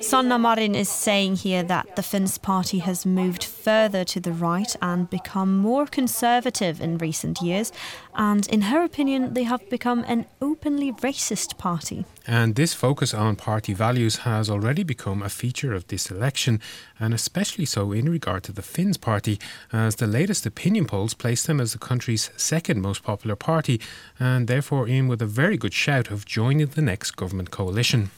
Sanna 0.00 0.38
Marin 0.38 0.74
is 0.74 0.88
saying 0.88 1.36
here 1.36 1.62
that 1.62 1.96
the 1.96 2.02
Finns 2.02 2.38
party 2.38 2.78
has 2.80 3.06
moved 3.06 3.44
further 3.44 4.04
to 4.04 4.20
the 4.20 4.32
right 4.32 4.74
and 4.82 5.08
become 5.08 5.58
more 5.58 5.86
conservative 5.86 6.80
in 6.80 6.98
recent 6.98 7.40
years, 7.40 7.72
and 8.14 8.46
in 8.48 8.62
her 8.62 8.82
opinion, 8.82 9.34
they 9.34 9.44
have 9.44 9.68
become 9.70 10.04
an 10.06 10.26
openly 10.42 10.92
racist 10.92 11.58
party. 11.58 12.04
And 12.26 12.54
this 12.54 12.74
focus 12.74 13.14
on 13.14 13.36
party 13.36 13.72
values 13.72 14.16
has 14.18 14.50
already 14.50 14.82
become 14.82 15.22
a 15.22 15.28
feature 15.28 15.72
of 15.72 15.86
this 15.88 16.10
election, 16.10 16.60
and 16.98 17.14
especially 17.14 17.64
so 17.64 17.92
in 17.92 18.08
regard 18.08 18.42
to 18.44 18.52
the 18.52 18.62
Finns 18.62 18.98
party, 18.98 19.38
as 19.72 19.96
the 19.96 20.06
latest 20.06 20.46
opinion 20.46 20.86
polls 20.86 21.14
place 21.14 21.42
them 21.42 21.60
as 21.60 21.72
the 21.72 21.78
country's 21.78 22.30
second 22.36 22.82
most 22.82 23.02
popular 23.02 23.36
party, 23.36 23.80
and 24.18 24.48
therefore 24.48 24.88
in 24.88 25.08
with 25.08 25.22
a 25.22 25.26
very 25.26 25.56
good 25.56 25.74
shout 25.74 26.10
of 26.10 26.26
joining 26.26 26.66
the 26.66 26.82
next 26.82 27.12
government 27.12 27.50
coalition. 27.50 28.10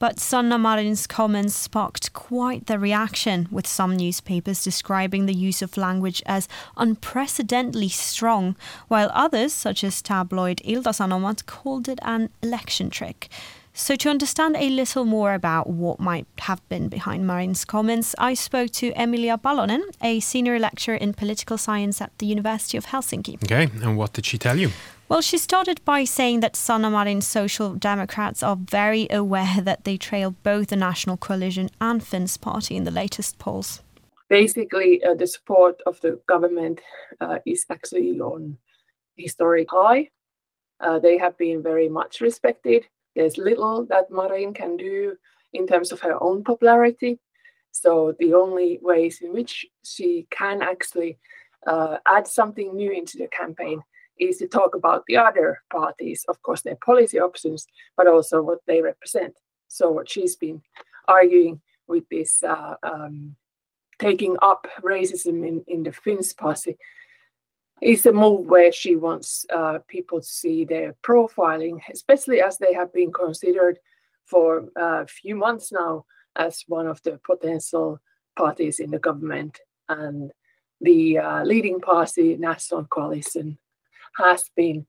But 0.00 0.18
Sanna 0.18 0.58
Marin's 0.58 1.06
comments 1.06 1.54
sparked 1.54 2.14
quite 2.14 2.66
the 2.66 2.78
reaction, 2.78 3.48
with 3.50 3.66
some 3.66 3.94
newspapers 3.94 4.64
describing 4.64 5.26
the 5.26 5.34
use 5.34 5.60
of 5.60 5.76
language 5.76 6.22
as 6.24 6.48
unprecedentedly 6.78 7.90
strong, 7.90 8.56
while 8.88 9.10
others, 9.12 9.52
such 9.52 9.84
as 9.84 10.00
tabloid 10.00 10.62
Ilta-Sanomat, 10.64 11.44
called 11.44 11.86
it 11.86 11.98
an 12.00 12.30
election 12.42 12.88
trick. 12.88 13.28
So, 13.74 13.94
to 13.96 14.08
understand 14.08 14.56
a 14.56 14.70
little 14.70 15.04
more 15.04 15.34
about 15.34 15.68
what 15.68 16.00
might 16.00 16.26
have 16.38 16.66
been 16.70 16.88
behind 16.88 17.26
Marin's 17.26 17.66
comments, 17.66 18.14
I 18.18 18.32
spoke 18.32 18.70
to 18.80 18.92
Emilia 18.96 19.36
Palonen, 19.36 19.82
a 20.02 20.20
senior 20.20 20.58
lecturer 20.58 20.96
in 20.96 21.12
political 21.12 21.58
science 21.58 22.00
at 22.00 22.10
the 22.16 22.26
University 22.26 22.78
of 22.78 22.86
Helsinki. 22.86 23.34
Okay, 23.44 23.68
and 23.82 23.98
what 23.98 24.14
did 24.14 24.24
she 24.24 24.38
tell 24.38 24.58
you? 24.58 24.70
Well, 25.10 25.22
she 25.22 25.38
started 25.38 25.84
by 25.84 26.04
saying 26.04 26.38
that 26.40 26.54
Sanna 26.54 26.88
Marin 26.88 27.20
Social 27.20 27.74
Democrats 27.74 28.44
are 28.44 28.54
very 28.54 29.08
aware 29.10 29.60
that 29.60 29.82
they 29.82 29.96
trail 29.96 30.36
both 30.44 30.68
the 30.68 30.76
National 30.76 31.16
Coalition 31.16 31.68
and 31.80 32.00
Finns 32.00 32.36
Party 32.36 32.76
in 32.76 32.84
the 32.84 32.92
latest 32.92 33.40
polls. 33.40 33.82
Basically, 34.28 35.02
uh, 35.02 35.14
the 35.14 35.26
support 35.26 35.80
of 35.84 36.00
the 36.00 36.20
government 36.28 36.80
uh, 37.20 37.40
is 37.44 37.66
actually 37.68 38.20
on 38.20 38.56
historic 39.16 39.66
high. 39.72 40.10
Uh, 40.78 41.00
they 41.00 41.18
have 41.18 41.36
been 41.36 41.60
very 41.60 41.88
much 41.88 42.20
respected. 42.20 42.86
There's 43.16 43.36
little 43.36 43.86
that 43.86 44.12
Marin 44.12 44.54
can 44.54 44.76
do 44.76 45.16
in 45.52 45.66
terms 45.66 45.90
of 45.90 46.02
her 46.02 46.22
own 46.22 46.44
popularity. 46.44 47.18
So 47.72 48.14
the 48.20 48.34
only 48.34 48.78
ways 48.80 49.18
in 49.20 49.32
which 49.32 49.66
she 49.84 50.28
can 50.30 50.62
actually 50.62 51.18
uh, 51.66 51.96
add 52.06 52.28
something 52.28 52.76
new 52.76 52.92
into 52.92 53.18
the 53.18 53.26
campaign 53.26 53.82
is 54.20 54.38
to 54.38 54.46
talk 54.46 54.74
about 54.74 55.04
the 55.06 55.16
other 55.16 55.62
parties, 55.70 56.24
of 56.28 56.42
course, 56.42 56.62
their 56.62 56.76
policy 56.76 57.18
options, 57.18 57.66
but 57.96 58.06
also 58.06 58.42
what 58.42 58.60
they 58.66 58.82
represent. 58.82 59.34
So, 59.68 59.90
what 59.90 60.08
she's 60.08 60.36
been 60.36 60.62
arguing 61.08 61.60
with 61.86 62.08
this 62.08 62.42
uh, 62.42 62.74
um, 62.82 63.36
taking 63.98 64.36
up 64.42 64.66
racism 64.82 65.46
in, 65.46 65.64
in 65.66 65.82
the 65.82 65.92
Finns 65.92 66.32
party 66.32 66.76
is 67.80 68.04
a 68.06 68.12
move 68.12 68.46
where 68.46 68.72
she 68.72 68.96
wants 68.96 69.46
uh, 69.54 69.78
people 69.88 70.20
to 70.20 70.26
see 70.26 70.64
their 70.64 70.94
profiling, 71.02 71.80
especially 71.92 72.40
as 72.40 72.58
they 72.58 72.74
have 72.74 72.92
been 72.92 73.12
considered 73.12 73.78
for 74.26 74.68
a 74.76 75.06
few 75.06 75.34
months 75.34 75.72
now 75.72 76.04
as 76.36 76.64
one 76.68 76.86
of 76.86 77.02
the 77.02 77.18
potential 77.24 77.98
parties 78.36 78.80
in 78.80 78.90
the 78.90 78.98
government. 78.98 79.58
And 79.88 80.30
the 80.80 81.18
uh, 81.18 81.44
leading 81.44 81.80
party, 81.80 82.36
National 82.36 82.84
Coalition, 82.84 83.58
has 84.16 84.50
been 84.56 84.86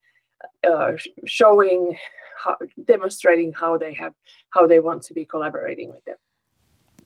uh, 0.68 0.94
showing, 1.26 1.98
how, 2.44 2.56
demonstrating 2.86 3.54
how 3.54 3.78
they 3.78 3.94
have, 3.94 4.14
how 4.52 4.68
they 4.68 4.80
want 4.80 5.04
to 5.04 5.14
be 5.14 5.26
collaborating 5.26 5.90
with 5.90 6.04
them. 6.06 6.18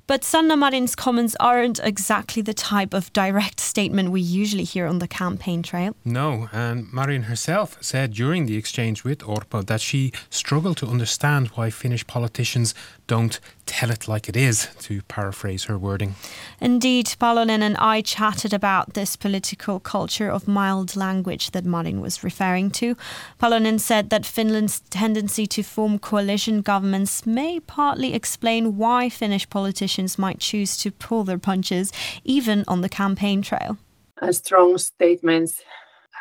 But 0.07 0.23
Sanna 0.23 0.55
Marin's 0.55 0.95
comments 0.95 1.35
aren't 1.39 1.79
exactly 1.79 2.43
the 2.43 2.53
type 2.53 2.93
of 2.93 3.11
direct 3.13 3.59
statement 3.59 4.11
we 4.11 4.21
usually 4.21 4.63
hear 4.63 4.85
on 4.85 4.99
the 4.99 5.07
campaign 5.07 5.63
trail. 5.63 5.95
No, 6.05 6.47
and 6.51 6.93
Marin 6.93 7.23
herself 7.23 7.77
said 7.81 8.13
during 8.13 8.45
the 8.45 8.55
exchange 8.55 9.03
with 9.03 9.19
Orpo 9.19 9.65
that 9.65 9.81
she 9.81 10.11
struggled 10.29 10.77
to 10.77 10.87
understand 10.87 11.47
why 11.55 11.71
Finnish 11.71 12.05
politicians 12.05 12.75
don't 13.07 13.39
tell 13.65 13.89
it 13.89 14.07
like 14.07 14.29
it 14.29 14.37
is, 14.37 14.67
to 14.79 15.01
paraphrase 15.03 15.65
her 15.65 15.77
wording. 15.77 16.15
Indeed, 16.61 17.07
Palonen 17.19 17.61
and 17.61 17.75
I 17.77 18.01
chatted 18.01 18.53
about 18.53 18.93
this 18.93 19.15
political 19.15 19.79
culture 19.79 20.29
of 20.29 20.47
mild 20.47 20.95
language 20.95 21.51
that 21.51 21.65
Marin 21.65 22.01
was 22.01 22.23
referring 22.23 22.69
to. 22.71 22.95
Palonen 23.41 23.79
said 23.79 24.09
that 24.11 24.25
Finland's 24.25 24.81
tendency 24.91 25.47
to 25.47 25.63
form 25.63 25.97
coalition 25.97 26.61
governments 26.61 27.25
may 27.25 27.59
partly 27.59 28.13
explain 28.13 28.77
why 28.77 29.09
Finnish 29.09 29.49
politicians 29.95 30.17
might 30.17 30.39
choose 30.39 30.77
to 30.77 30.91
pull 30.91 31.23
their 31.23 31.39
punches, 31.39 31.91
even 32.23 32.63
on 32.67 32.81
the 32.81 32.89
campaign 32.89 33.41
trail. 33.41 33.77
Uh, 34.21 34.31
strong 34.31 34.77
statements 34.77 35.61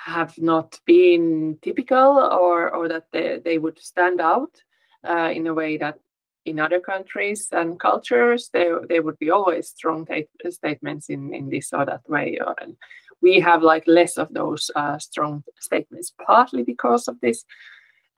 have 0.07 0.37
not 0.39 0.81
been 0.87 1.59
typical 1.63 2.19
or, 2.19 2.71
or 2.75 2.89
that 2.89 3.07
they, 3.13 3.41
they 3.45 3.59
would 3.59 3.79
stand 3.79 4.21
out 4.21 4.51
uh, 5.09 5.31
in 5.35 5.47
a 5.47 5.55
way 5.55 5.79
that 5.79 5.99
in 6.45 6.61
other 6.61 6.81
countries 6.81 7.49
and 7.53 7.81
cultures, 7.81 8.51
there 8.53 8.81
there 8.89 9.03
would 9.03 9.19
be 9.19 9.31
always 9.31 9.69
strong 9.69 10.07
statements 10.51 11.09
in 11.09 11.33
in 11.35 11.49
this 11.51 11.73
or 11.73 11.87
that 11.87 12.03
way. 12.07 12.39
Or, 12.47 12.55
and 12.61 12.77
we 13.23 13.41
have 13.41 13.63
like 13.63 13.87
less 13.87 14.19
of 14.19 14.29
those 14.31 14.71
uh, 14.77 14.99
strong 14.99 15.43
statements, 15.61 16.13
partly 16.27 16.63
because 16.63 17.09
of 17.09 17.17
this 17.21 17.47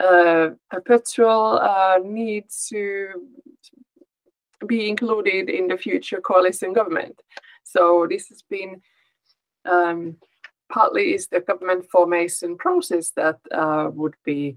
uh, 0.00 0.50
perpetual 0.70 1.58
uh, 1.62 1.98
need 2.04 2.44
to 2.68 3.10
be 4.66 4.88
included 4.88 5.50
in 5.50 5.68
the 5.68 5.76
future 5.76 6.20
coalition 6.20 6.72
government. 6.72 7.20
So 7.64 8.06
this 8.08 8.28
has 8.28 8.42
been 8.42 8.80
um, 9.64 10.16
partly 10.72 11.14
is 11.14 11.26
the 11.26 11.40
government 11.40 11.90
formation 11.90 12.56
process 12.56 13.10
that 13.16 13.38
uh, 13.52 13.90
would 13.92 14.14
be 14.24 14.56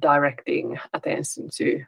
directing 0.00 0.78
attention 0.92 1.48
to 1.54 1.84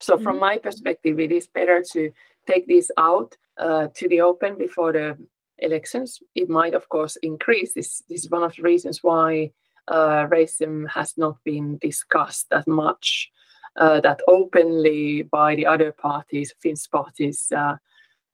so 0.00 0.16
from 0.16 0.36
mm-hmm. 0.36 0.40
my 0.40 0.58
perspective, 0.58 1.20
it 1.20 1.30
is 1.30 1.46
better 1.46 1.84
to 1.92 2.10
take 2.46 2.66
this 2.66 2.90
out 2.96 3.36
uh, 3.58 3.88
to 3.94 4.08
the 4.08 4.22
open 4.22 4.56
before 4.56 4.92
the 4.92 5.18
elections. 5.58 6.20
It 6.34 6.48
might, 6.48 6.74
of 6.74 6.88
course, 6.88 7.16
increase. 7.16 7.74
This, 7.74 8.02
this 8.08 8.24
is 8.24 8.30
one 8.30 8.42
of 8.42 8.56
the 8.56 8.62
reasons 8.62 9.02
why 9.02 9.52
uh, 9.88 10.26
racism 10.26 10.88
has 10.88 11.18
not 11.18 11.36
been 11.44 11.76
discussed 11.78 12.48
that 12.50 12.66
much, 12.66 13.30
uh, 13.76 14.00
that 14.00 14.20
openly 14.28 15.22
by 15.22 15.54
the 15.54 15.66
other 15.66 15.92
parties, 15.92 16.54
Finnish 16.60 16.90
parties, 16.90 17.52
uh, 17.56 17.76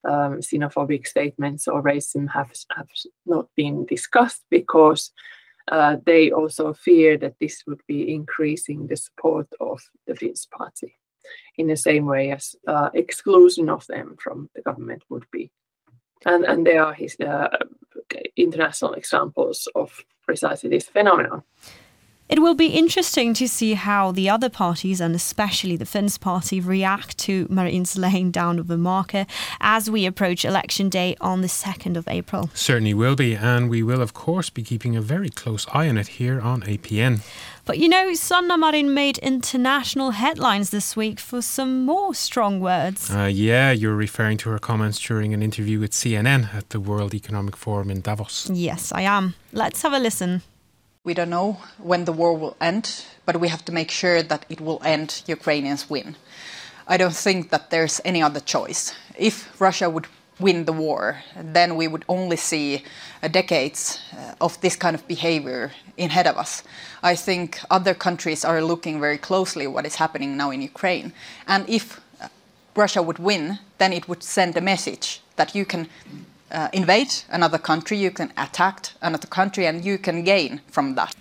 um, 0.05 0.39
xenophobic 0.41 1.07
statements 1.07 1.67
or 1.67 1.83
racism 1.83 2.31
have, 2.31 2.53
have 2.77 2.89
not 3.27 3.49
been 3.57 3.85
discussed 3.87 4.45
because 4.51 5.11
uh, 5.69 5.97
they 6.07 6.31
also 6.31 6.73
fear 6.73 7.19
that 7.19 7.35
this 7.41 7.65
would 7.67 7.81
be 7.89 8.15
increasing 8.15 8.87
the 8.87 8.97
support 8.97 9.49
of 9.61 9.81
the 10.07 10.15
Finnish 10.15 10.49
party 10.51 10.97
in 11.59 11.67
the 11.67 11.77
same 11.77 12.07
way 12.07 12.31
as 12.31 12.55
uh, 12.69 12.91
exclusion 12.95 13.69
of 13.69 13.85
them 13.89 14.17
from 14.23 14.49
the 14.55 14.63
government 14.63 15.03
would 15.09 15.27
be. 15.33 15.51
And, 16.25 16.45
and 16.45 16.65
there 16.65 16.85
are 16.85 16.95
his, 16.95 17.17
uh, 17.21 17.49
international 18.37 18.95
examples 18.95 19.69
of 19.75 20.05
precisely 20.23 20.71
this 20.71 20.89
phenomenon. 20.89 21.43
It 22.29 22.41
will 22.41 22.57
be 22.57 22.67
interesting 22.67 23.35
to 23.35 23.47
see 23.47 23.75
how 23.75 24.11
the 24.11 24.29
other 24.29 24.49
parties, 24.49 25.01
and 25.01 25.15
especially 25.15 25.77
the 25.77 25.87
Finns 25.87 26.19
party, 26.19 26.61
react 26.61 27.17
to 27.19 27.47
Marin's 27.49 27.97
laying 27.97 28.33
down 28.33 28.59
of 28.59 28.69
a 28.69 28.77
marker 28.77 29.27
as 29.61 29.89
we 29.89 30.07
approach 30.07 30.45
election 30.45 30.89
day 30.89 31.15
on 31.21 31.43
the 31.43 31.47
2nd 31.47 31.97
of 31.97 32.09
April. 32.09 32.51
Certainly 32.53 32.95
will 32.95 33.15
be, 33.15 33.37
and 33.37 33.71
we 33.71 33.81
will, 33.85 34.03
of 34.03 34.13
course, 34.13 34.51
be 34.51 34.65
keeping 34.65 34.97
a 34.97 35.01
very 35.01 35.29
close 35.29 35.69
eye 35.73 35.89
on 35.89 35.97
it 35.97 36.09
here 36.09 36.41
on 36.41 36.63
APN. 36.63 37.21
But 37.65 37.79
you 37.79 37.89
know, 37.89 38.13
Sanna 38.15 38.59
Marin 38.59 38.93
made 38.93 39.19
international 39.19 40.11
headlines 40.13 40.71
this 40.71 40.97
week 40.97 41.21
for 41.21 41.41
some 41.41 41.85
more 41.85 42.13
strong 42.13 42.59
words. 42.59 43.09
Uh, 43.09 43.31
yeah, 43.33 43.71
you're 43.71 43.95
referring 43.95 44.39
to 44.39 44.51
her 44.51 44.59
comments 44.59 45.01
during 45.01 45.33
an 45.33 45.43
interview 45.43 45.79
with 45.79 45.93
CNN 45.93 46.53
at 46.53 46.71
the 46.71 46.81
World 46.81 47.15
Economic 47.15 47.57
Forum 47.57 47.89
in 47.89 48.01
Davos. 48.01 48.51
Yes, 48.53 48.91
I 48.91 49.03
am. 49.03 49.35
Let's 49.53 49.83
have 49.83 49.93
a 49.93 50.01
listen. 50.01 50.43
We 51.07 51.15
don't 51.15 51.31
know 51.31 51.59
when 51.79 52.05
the 52.05 52.13
war 52.13 52.37
will 52.37 52.57
end, 52.61 53.05
but 53.25 53.39
we 53.39 53.47
have 53.47 53.65
to 53.67 53.73
make 53.73 53.93
sure 53.93 54.25
that 54.25 54.45
it 54.49 54.61
will 54.61 54.83
end, 54.85 55.23
Ukrainians 55.29 55.89
win. 55.89 56.17
I 56.89 56.97
don't 56.97 57.15
think 57.15 57.51
that 57.51 57.71
there's 57.71 58.01
any 58.05 58.21
other 58.21 58.41
choice. 58.41 58.93
If 59.17 59.61
Russia 59.61 59.89
would 59.89 60.09
win 60.41 60.65
the 60.65 60.73
war, 60.73 61.23
then 61.41 61.77
we 61.77 61.87
would 61.87 62.05
only 62.09 62.37
see 62.37 62.83
uh, 63.23 63.29
decades 63.29 64.01
uh, 64.13 64.35
of 64.41 64.61
this 64.63 64.75
kind 64.75 64.97
of 64.97 65.07
behavior 65.07 65.71
ahead 65.97 66.27
of 66.27 66.37
us. 66.37 66.65
I 67.05 67.15
think 67.15 67.61
other 67.71 67.95
countries 67.95 68.45
are 68.45 68.61
looking 68.61 69.01
very 69.01 69.19
closely 69.19 69.69
what 69.69 69.87
is 69.87 69.95
happening 69.95 70.37
now 70.37 70.51
in 70.51 70.61
Ukraine. 70.61 71.13
And 71.47 71.69
if 71.69 72.01
uh, 72.21 72.27
Russia 72.75 73.01
would 73.01 73.21
win, 73.21 73.61
then 73.79 73.93
it 73.93 74.09
would 74.09 74.25
send 74.25 74.57
a 74.57 74.61
message 74.61 75.21
that 75.37 75.55
you 75.55 75.65
can 75.65 75.89
uh, 76.51 76.69
invade 76.73 77.15
another 77.29 77.59
country, 77.59 77.97
you 77.99 78.11
can 78.11 78.33
attack 78.37 78.91
another 79.03 79.27
country, 79.27 79.67
and 79.67 79.85
you 79.85 79.99
can 79.99 80.25
gain 80.25 80.61
from 80.71 80.95
that. 80.95 81.15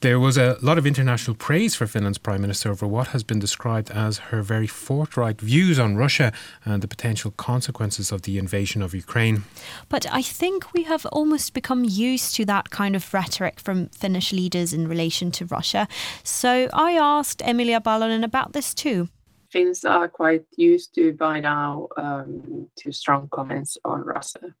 There 0.00 0.20
was 0.20 0.36
a 0.36 0.58
lot 0.60 0.76
of 0.76 0.86
international 0.86 1.34
praise 1.34 1.74
for 1.74 1.86
Finland's 1.86 2.18
Prime 2.18 2.42
Minister 2.42 2.70
over 2.70 2.86
what 2.86 3.08
has 3.08 3.24
been 3.24 3.38
described 3.38 3.90
as 3.90 4.18
her 4.30 4.42
very 4.42 4.66
forthright 4.66 5.40
views 5.40 5.78
on 5.78 5.96
Russia 5.96 6.32
and 6.66 6.82
the 6.82 6.86
potential 6.86 7.30
consequences 7.30 8.12
of 8.12 8.22
the 8.22 8.36
invasion 8.36 8.82
of 8.82 8.94
Ukraine. 8.94 9.44
But 9.88 10.06
I 10.12 10.20
think 10.20 10.74
we 10.74 10.82
have 10.82 11.06
almost 11.06 11.54
become 11.54 11.84
used 11.84 12.36
to 12.36 12.44
that 12.44 12.68
kind 12.68 12.94
of 12.94 13.14
rhetoric 13.14 13.58
from 13.58 13.88
Finnish 13.88 14.34
leaders 14.34 14.74
in 14.74 14.86
relation 14.86 15.30
to 15.30 15.46
Russia. 15.46 15.88
So 16.22 16.68
I 16.74 16.92
asked 16.92 17.40
Emilia 17.42 17.80
Palonen 17.80 18.22
about 18.22 18.52
this 18.52 18.74
too. 18.74 19.08
Finns 19.56 19.86
are 19.86 20.06
quite 20.06 20.44
used 20.58 20.94
to 20.96 21.14
by 21.14 21.40
now 21.40 21.88
um, 21.96 22.68
to 22.76 22.92
strong 22.92 23.26
comments 23.32 23.78
on 23.86 24.02
Russia. 24.02 24.54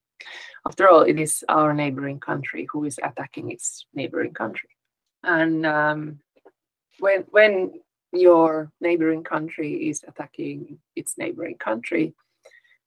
After 0.66 0.88
all, 0.88 1.02
it 1.02 1.20
is 1.20 1.44
our 1.50 1.74
neighboring 1.74 2.18
country 2.18 2.66
who 2.72 2.84
is 2.84 2.98
attacking 3.02 3.50
its 3.50 3.84
neighboring 3.92 4.32
country. 4.32 4.70
And 5.22 5.66
um, 5.66 6.20
when 6.98 7.26
when 7.30 7.72
your 8.10 8.72
neighboring 8.80 9.22
country 9.22 9.90
is 9.90 10.02
attacking 10.08 10.78
its 10.94 11.18
neighboring 11.18 11.58
country, 11.58 12.14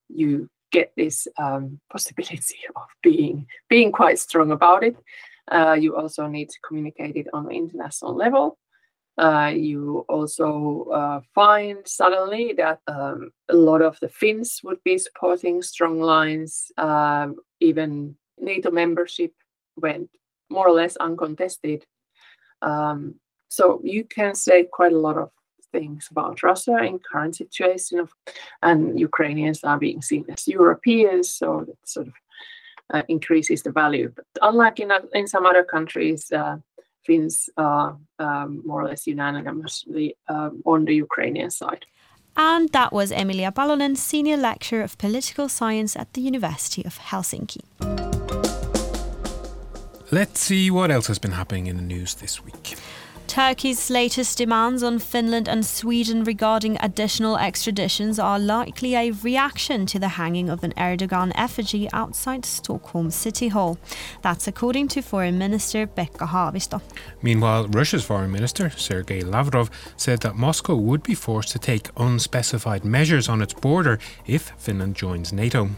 you 0.07 0.49
get 0.71 0.91
this 0.97 1.27
um, 1.37 1.79
possibility 1.91 2.57
of 2.75 2.87
being 3.03 3.45
being 3.69 3.91
quite 3.91 4.17
strong 4.17 4.49
about 4.49 4.83
it. 4.83 4.97
Uh, 5.47 5.77
you 5.79 5.95
also 5.95 6.25
need 6.25 6.49
to 6.49 6.59
communicate 6.67 7.15
it 7.15 7.27
on 7.33 7.45
the 7.45 7.51
international 7.51 8.15
level. 8.15 8.57
Uh, 9.19 9.51
you 9.53 10.05
also 10.07 10.87
uh, 10.93 11.19
find 11.35 11.85
suddenly 11.85 12.53
that 12.55 12.79
um, 12.87 13.31
a 13.49 13.55
lot 13.55 13.81
of 13.81 13.99
the 13.99 14.07
Finns 14.07 14.61
would 14.63 14.81
be 14.83 14.97
supporting 14.97 15.61
strong 15.61 15.99
lines. 15.99 16.71
Um, 16.77 17.35
even 17.59 18.15
NATO 18.37 18.71
membership 18.71 19.33
went 19.75 20.09
more 20.49 20.67
or 20.67 20.73
less 20.73 20.95
uncontested 20.97 21.85
um, 22.61 23.15
so 23.47 23.81
you 23.83 24.03
can 24.03 24.35
say 24.35 24.65
quite 24.71 24.93
a 24.93 24.97
lot 24.97 25.17
of 25.17 25.31
things 25.71 26.07
about 26.11 26.41
Russia 26.43 26.77
in 26.83 26.99
current 26.99 27.35
situation, 27.35 27.99
of, 27.99 28.13
and 28.61 28.99
Ukrainians 28.99 29.63
are 29.63 29.77
being 29.77 30.01
seen 30.01 30.25
as 30.29 30.47
Europeans, 30.47 31.31
so 31.31 31.65
that 31.67 31.77
sort 31.87 32.07
of 32.07 32.13
uh, 32.93 33.03
increases 33.07 33.63
the 33.63 33.71
value. 33.71 34.11
But 34.15 34.25
unlike 34.41 34.79
in, 34.79 34.91
in 35.13 35.27
some 35.27 35.45
other 35.45 35.63
countries, 35.63 36.31
uh, 36.31 36.57
Finns 37.05 37.49
are 37.57 37.97
um, 38.19 38.61
more 38.65 38.83
or 38.83 38.87
less 38.87 39.07
unanimously 39.07 40.17
um, 40.27 40.61
on 40.65 40.85
the 40.85 40.95
Ukrainian 40.95 41.49
side. 41.49 41.85
And 42.35 42.69
that 42.69 42.93
was 42.93 43.11
Emilia 43.11 43.51
Palonen, 43.51 43.97
Senior 43.97 44.37
Lecturer 44.37 44.81
of 44.81 44.97
Political 44.97 45.49
Science 45.49 45.95
at 45.95 46.13
the 46.13 46.21
University 46.21 46.85
of 46.85 46.97
Helsinki. 46.97 47.61
Let's 50.11 50.39
see 50.39 50.71
what 50.71 50.89
else 50.89 51.07
has 51.07 51.19
been 51.19 51.33
happening 51.33 51.67
in 51.67 51.75
the 51.75 51.83
news 51.83 52.15
this 52.15 52.43
week. 52.43 52.75
Turkey's 53.29 53.91
latest 53.91 54.39
demands 54.39 54.81
on 54.81 54.97
Finland 54.97 55.47
and 55.47 55.63
Sweden 55.63 56.23
regarding 56.23 56.77
additional 56.81 57.37
extraditions 57.37 58.17
are 58.17 58.39
likely 58.39 58.95
a 58.95 59.11
reaction 59.11 59.85
to 59.85 59.99
the 59.99 60.07
hanging 60.07 60.49
of 60.49 60.63
an 60.63 60.73
Erdogan 60.75 61.31
effigy 61.35 61.87
outside 61.93 62.43
Stockholm 62.43 63.11
City 63.11 63.49
Hall. 63.49 63.77
That's 64.23 64.47
according 64.47 64.87
to 64.89 65.03
Foreign 65.03 65.37
Minister 65.37 65.85
Pekka 65.85 66.29
Haavisto. 66.29 66.81
Meanwhile, 67.21 67.67
Russia's 67.67 68.03
Foreign 68.03 68.31
Minister 68.31 68.71
Sergei 68.71 69.21
Lavrov 69.21 69.69
said 69.95 70.21
that 70.21 70.35
Moscow 70.35 70.75
would 70.75 71.03
be 71.03 71.13
forced 71.13 71.51
to 71.51 71.59
take 71.59 71.89
unspecified 71.97 72.83
measures 72.83 73.29
on 73.29 73.43
its 73.43 73.53
border 73.53 73.99
if 74.25 74.53
Finland 74.57 74.95
joins 74.95 75.31
NATO. 75.31 75.69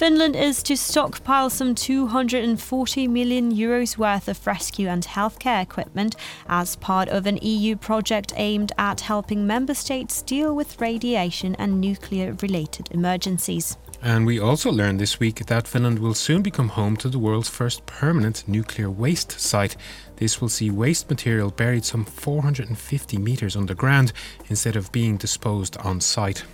Finland 0.00 0.34
is 0.34 0.62
to 0.62 0.78
stockpile 0.78 1.50
some 1.50 1.74
240 1.74 3.06
million 3.06 3.52
euros 3.52 3.98
worth 3.98 4.28
of 4.28 4.46
rescue 4.46 4.88
and 4.88 5.04
healthcare 5.06 5.62
equipment 5.62 6.16
as 6.48 6.74
part 6.76 7.10
of 7.10 7.26
an 7.26 7.38
EU 7.42 7.76
project 7.76 8.32
aimed 8.36 8.72
at 8.78 9.02
helping 9.02 9.46
member 9.46 9.74
states 9.74 10.22
deal 10.22 10.56
with 10.56 10.80
radiation 10.80 11.54
and 11.56 11.78
nuclear 11.78 12.34
related 12.40 12.88
emergencies. 12.92 13.76
And 14.00 14.24
we 14.24 14.40
also 14.40 14.72
learned 14.72 15.00
this 15.00 15.20
week 15.20 15.44
that 15.44 15.68
Finland 15.68 15.98
will 15.98 16.14
soon 16.14 16.40
become 16.40 16.70
home 16.70 16.96
to 16.96 17.10
the 17.10 17.18
world's 17.18 17.50
first 17.50 17.84
permanent 17.84 18.48
nuclear 18.48 18.88
waste 18.88 19.38
site. 19.38 19.76
This 20.16 20.40
will 20.40 20.48
see 20.48 20.70
waste 20.70 21.10
material 21.10 21.50
buried 21.50 21.84
some 21.84 22.06
450 22.06 23.18
metres 23.18 23.54
underground 23.54 24.14
instead 24.48 24.76
of 24.76 24.90
being 24.92 25.18
disposed 25.18 25.76
on 25.76 26.00
site. 26.00 26.44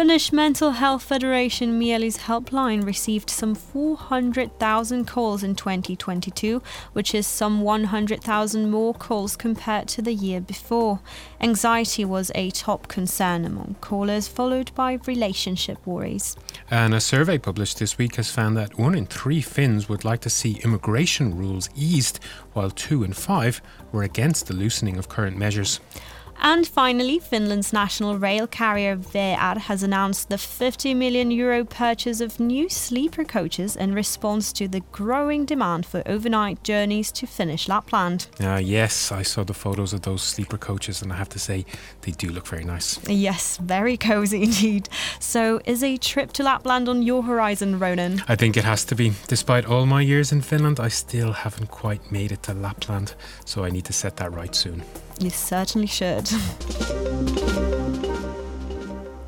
Finnish 0.00 0.32
Mental 0.32 0.70
Health 0.70 1.02
Federation 1.02 1.78
Mieli's 1.78 2.16
helpline 2.16 2.86
received 2.86 3.28
some 3.28 3.54
400,000 3.54 5.06
calls 5.06 5.42
in 5.42 5.54
2022, 5.54 6.62
which 6.94 7.14
is 7.14 7.26
some 7.26 7.60
100,000 7.60 8.70
more 8.70 8.94
calls 8.94 9.36
compared 9.36 9.88
to 9.88 10.00
the 10.00 10.14
year 10.14 10.40
before. 10.40 11.00
Anxiety 11.38 12.06
was 12.06 12.32
a 12.34 12.48
top 12.48 12.88
concern 12.88 13.44
among 13.44 13.76
callers, 13.82 14.26
followed 14.26 14.74
by 14.74 14.98
relationship 15.04 15.86
worries. 15.86 16.34
And 16.70 16.94
a 16.94 17.00
survey 17.00 17.36
published 17.36 17.78
this 17.78 17.98
week 17.98 18.16
has 18.16 18.30
found 18.30 18.56
that 18.56 18.78
one 18.78 18.94
in 18.94 19.04
three 19.04 19.42
Finns 19.42 19.90
would 19.90 20.06
like 20.06 20.20
to 20.20 20.30
see 20.30 20.62
immigration 20.64 21.36
rules 21.36 21.68
eased, 21.76 22.20
while 22.54 22.70
two 22.70 23.04
in 23.04 23.12
five 23.12 23.60
were 23.92 24.02
against 24.02 24.46
the 24.46 24.54
loosening 24.54 24.96
of 24.96 25.10
current 25.10 25.36
measures. 25.36 25.78
And 26.42 26.66
finally, 26.66 27.18
Finland's 27.18 27.70
national 27.72 28.16
rail 28.16 28.46
carrier 28.46 28.96
VR 28.96 29.58
has 29.58 29.82
announced 29.82 30.30
the 30.30 30.38
50 30.38 30.94
million 30.94 31.30
euro 31.30 31.64
purchase 31.64 32.22
of 32.22 32.40
new 32.40 32.68
sleeper 32.70 33.24
coaches 33.24 33.76
in 33.76 33.94
response 33.94 34.50
to 34.54 34.66
the 34.66 34.80
growing 34.90 35.44
demand 35.44 35.84
for 35.84 36.02
overnight 36.06 36.62
journeys 36.62 37.12
to 37.12 37.26
Finnish 37.26 37.68
Lapland. 37.68 38.28
Uh, 38.40 38.56
yes, 38.56 39.12
I 39.12 39.22
saw 39.22 39.44
the 39.44 39.52
photos 39.52 39.92
of 39.92 40.02
those 40.02 40.22
sleeper 40.22 40.56
coaches, 40.56 41.02
and 41.02 41.12
I 41.12 41.16
have 41.16 41.28
to 41.30 41.38
say, 41.38 41.66
they 42.02 42.12
do 42.12 42.30
look 42.30 42.46
very 42.46 42.64
nice. 42.64 42.98
Yes, 43.06 43.58
very 43.58 43.98
cozy 43.98 44.42
indeed. 44.48 44.88
So, 45.18 45.60
is 45.66 45.82
a 45.82 45.98
trip 45.98 46.32
to 46.34 46.42
Lapland 46.42 46.88
on 46.88 47.02
your 47.02 47.22
horizon, 47.22 47.78
Ronan? 47.78 48.22
I 48.28 48.36
think 48.36 48.56
it 48.56 48.64
has 48.64 48.84
to 48.86 48.94
be. 48.94 49.12
Despite 49.28 49.66
all 49.66 49.84
my 49.84 50.00
years 50.00 50.32
in 50.32 50.40
Finland, 50.40 50.80
I 50.80 50.88
still 50.88 51.32
haven't 51.32 51.70
quite 51.70 52.10
made 52.10 52.32
it 52.32 52.42
to 52.44 52.54
Lapland, 52.54 53.14
so 53.44 53.64
I 53.64 53.70
need 53.70 53.84
to 53.84 53.92
set 53.92 54.16
that 54.16 54.32
right 54.32 54.54
soon. 54.54 54.82
You 55.20 55.28
certainly 55.30 55.86
should. 55.86 56.30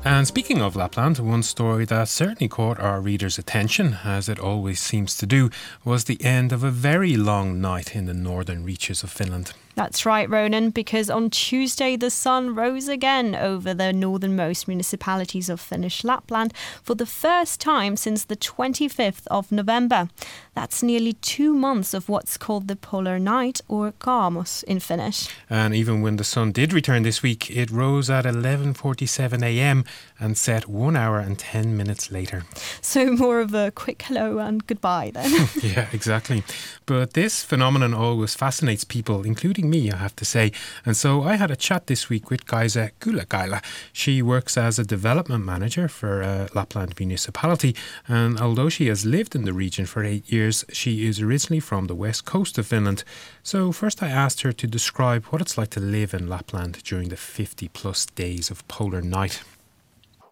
And 0.05 0.27
speaking 0.27 0.61
of 0.61 0.75
Lapland, 0.75 1.19
one 1.19 1.43
story 1.43 1.85
that 1.85 2.09
certainly 2.09 2.49
caught 2.49 2.79
our 2.79 2.99
readers' 2.99 3.37
attention, 3.37 3.99
as 4.03 4.27
it 4.27 4.39
always 4.39 4.79
seems 4.79 5.15
to 5.17 5.25
do, 5.25 5.49
was 5.85 6.05
the 6.05 6.21
end 6.23 6.51
of 6.51 6.63
a 6.63 6.71
very 6.71 7.15
long 7.15 7.61
night 7.61 7.95
in 7.95 8.05
the 8.05 8.13
northern 8.13 8.65
reaches 8.65 9.03
of 9.03 9.11
Finland. 9.11 9.53
That's 9.75 10.05
right, 10.05 10.29
Ronan, 10.29 10.69
because 10.69 11.09
on 11.09 11.29
Tuesday 11.29 11.95
the 11.95 12.09
sun 12.09 12.53
rose 12.53 12.87
again 12.87 13.35
over 13.35 13.73
the 13.73 13.91
northernmost 13.91 14.67
municipalities 14.67 15.49
of 15.49 15.59
Finnish 15.59 16.03
Lapland 16.03 16.53
for 16.83 16.93
the 16.95 17.07
first 17.07 17.59
time 17.59 17.97
since 17.97 18.25
the 18.25 18.35
25th 18.35 19.25
of 19.31 19.51
November. 19.51 20.09
That's 20.53 20.83
nearly 20.83 21.13
two 21.13 21.53
months 21.55 21.95
of 21.95 22.07
what's 22.07 22.37
called 22.37 22.67
the 22.67 22.75
polar 22.75 23.17
night, 23.17 23.61
or 23.67 23.93
kaamos 23.93 24.63
in 24.65 24.79
Finnish. 24.79 25.27
And 25.49 25.73
even 25.73 26.01
when 26.03 26.17
the 26.17 26.23
sun 26.23 26.51
did 26.51 26.71
return 26.73 27.01
this 27.01 27.23
week, 27.23 27.49
it 27.49 27.71
rose 27.71 28.09
at 28.09 28.25
11:47 28.25 29.43
a.m. 29.43 29.83
and 30.19 30.37
set 30.37 30.67
one 30.67 30.95
hour 30.95 31.19
and 31.19 31.39
10 31.39 31.75
minutes 31.75 32.11
later. 32.11 32.43
So 32.81 33.11
more 33.11 33.39
of 33.39 33.53
a 33.55 33.71
quick 33.71 34.03
hello 34.03 34.37
and 34.37 34.65
goodbye 34.67 35.11
then. 35.13 35.49
yeah, 35.63 35.87
exactly. 35.91 36.43
But 36.85 37.13
this 37.13 37.43
phenomenon 37.43 37.93
always 37.93 38.35
fascinates 38.35 38.83
people, 38.83 39.23
including 39.23 39.62
me, 39.63 39.91
I 39.91 39.97
have 39.97 40.15
to 40.17 40.25
say. 40.25 40.51
And 40.85 40.95
so 40.95 41.23
I 41.23 41.35
had 41.35 41.51
a 41.51 41.55
chat 41.55 41.87
this 41.87 42.09
week 42.09 42.29
with 42.29 42.45
Kaisa 42.45 42.91
Kulakaila. 42.99 43.63
She 43.91 44.21
works 44.21 44.57
as 44.57 44.79
a 44.79 44.83
development 44.83 45.45
manager 45.45 45.87
for 45.87 46.23
uh, 46.23 46.47
Lapland 46.53 46.93
municipality. 46.99 47.75
And 48.07 48.39
although 48.39 48.69
she 48.69 48.87
has 48.87 49.05
lived 49.05 49.35
in 49.35 49.45
the 49.45 49.53
region 49.53 49.85
for 49.85 50.03
eight 50.03 50.31
years, 50.31 50.65
she 50.71 51.07
is 51.07 51.21
originally 51.21 51.59
from 51.59 51.87
the 51.87 51.95
west 51.95 52.25
coast 52.25 52.57
of 52.57 52.67
Finland. 52.67 53.03
So 53.43 53.71
first 53.71 54.03
I 54.03 54.09
asked 54.09 54.41
her 54.41 54.53
to 54.53 54.67
describe 54.67 55.25
what 55.25 55.41
it's 55.41 55.57
like 55.57 55.69
to 55.71 55.79
live 55.79 56.13
in 56.13 56.27
Lapland 56.27 56.83
during 56.83 57.09
the 57.09 57.17
50 57.17 57.67
plus 57.69 58.05
days 58.05 58.51
of 58.51 58.67
polar 58.67 59.01
night. 59.01 59.43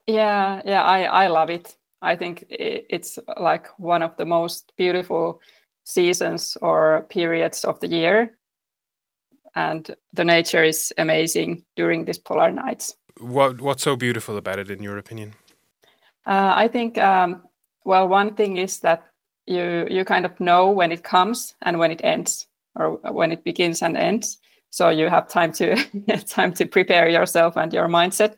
Yeah, 0.08 0.62
yeah, 0.66 0.84
I, 0.84 1.26
I 1.26 1.28
love 1.28 1.50
it. 1.50 1.78
I 2.02 2.16
think 2.16 2.46
it's 2.50 3.20
like 3.40 3.68
one 3.78 4.02
of 4.02 4.18
the 4.18 4.26
most 4.26 4.74
beautiful 4.76 5.40
seasons 5.84 6.58
or 6.62 7.06
periods 7.10 7.64
of 7.64 7.80
the 7.80 7.88
year 7.88 8.38
and 9.56 9.96
the 10.14 10.24
nature 10.24 10.64
is 10.64 10.94
amazing 10.98 11.64
during 11.76 12.06
these 12.06 12.18
polar 12.18 12.52
nights. 12.52 12.96
What 13.20 13.62
what's 13.62 13.84
so 13.84 13.96
beautiful 13.96 14.38
about 14.38 14.60
it, 14.60 14.70
in 14.70 14.82
your 14.84 14.98
opinion? 14.98 15.34
Uh, 16.26 16.54
I 16.56 16.68
think 16.68 16.98
um, 16.98 17.44
well, 17.86 18.08
one 18.08 18.36
thing 18.36 18.58
is 18.58 18.80
that 18.80 19.04
you 19.48 19.88
you 19.90 20.06
kind 20.06 20.26
of 20.26 20.40
know 20.40 20.70
when 20.70 20.92
it 20.92 21.04
comes 21.04 21.56
and 21.62 21.80
when 21.80 21.92
it 21.92 22.02
ends, 22.04 22.48
or 22.76 22.98
when 23.12 23.32
it 23.32 23.44
begins 23.44 23.82
and 23.82 23.98
ends. 23.98 24.38
So 24.70 24.90
you 24.90 25.10
have 25.10 25.28
time 25.28 25.52
to 25.54 25.76
time 26.28 26.54
to 26.54 26.66
prepare 26.66 27.10
yourself 27.10 27.58
and 27.58 27.74
your 27.74 27.88
mindset 27.88 28.36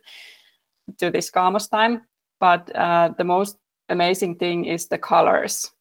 to 0.97 1.11
this 1.11 1.29
kaamos 1.31 1.69
time. 1.69 2.01
But 2.39 2.75
uh, 2.75 3.13
the 3.17 3.23
most 3.23 3.57
amazing 3.89 4.35
thing 4.35 4.65
is 4.65 4.87
the 4.87 4.97
colors, 4.97 5.71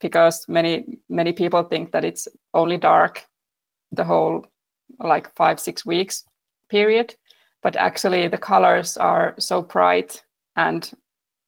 because 0.00 0.46
many 0.48 0.98
many 1.08 1.32
people 1.32 1.62
think 1.62 1.92
that 1.92 2.04
it's 2.04 2.28
only 2.52 2.76
dark 2.76 3.24
the 3.92 4.04
whole 4.04 4.46
like 4.98 5.34
five 5.34 5.60
six 5.60 5.84
weeks 5.86 6.24
period. 6.68 7.14
But 7.62 7.76
actually 7.76 8.28
the 8.28 8.38
colors 8.38 8.96
are 8.96 9.34
so 9.38 9.62
bright 9.62 10.22
and 10.56 10.90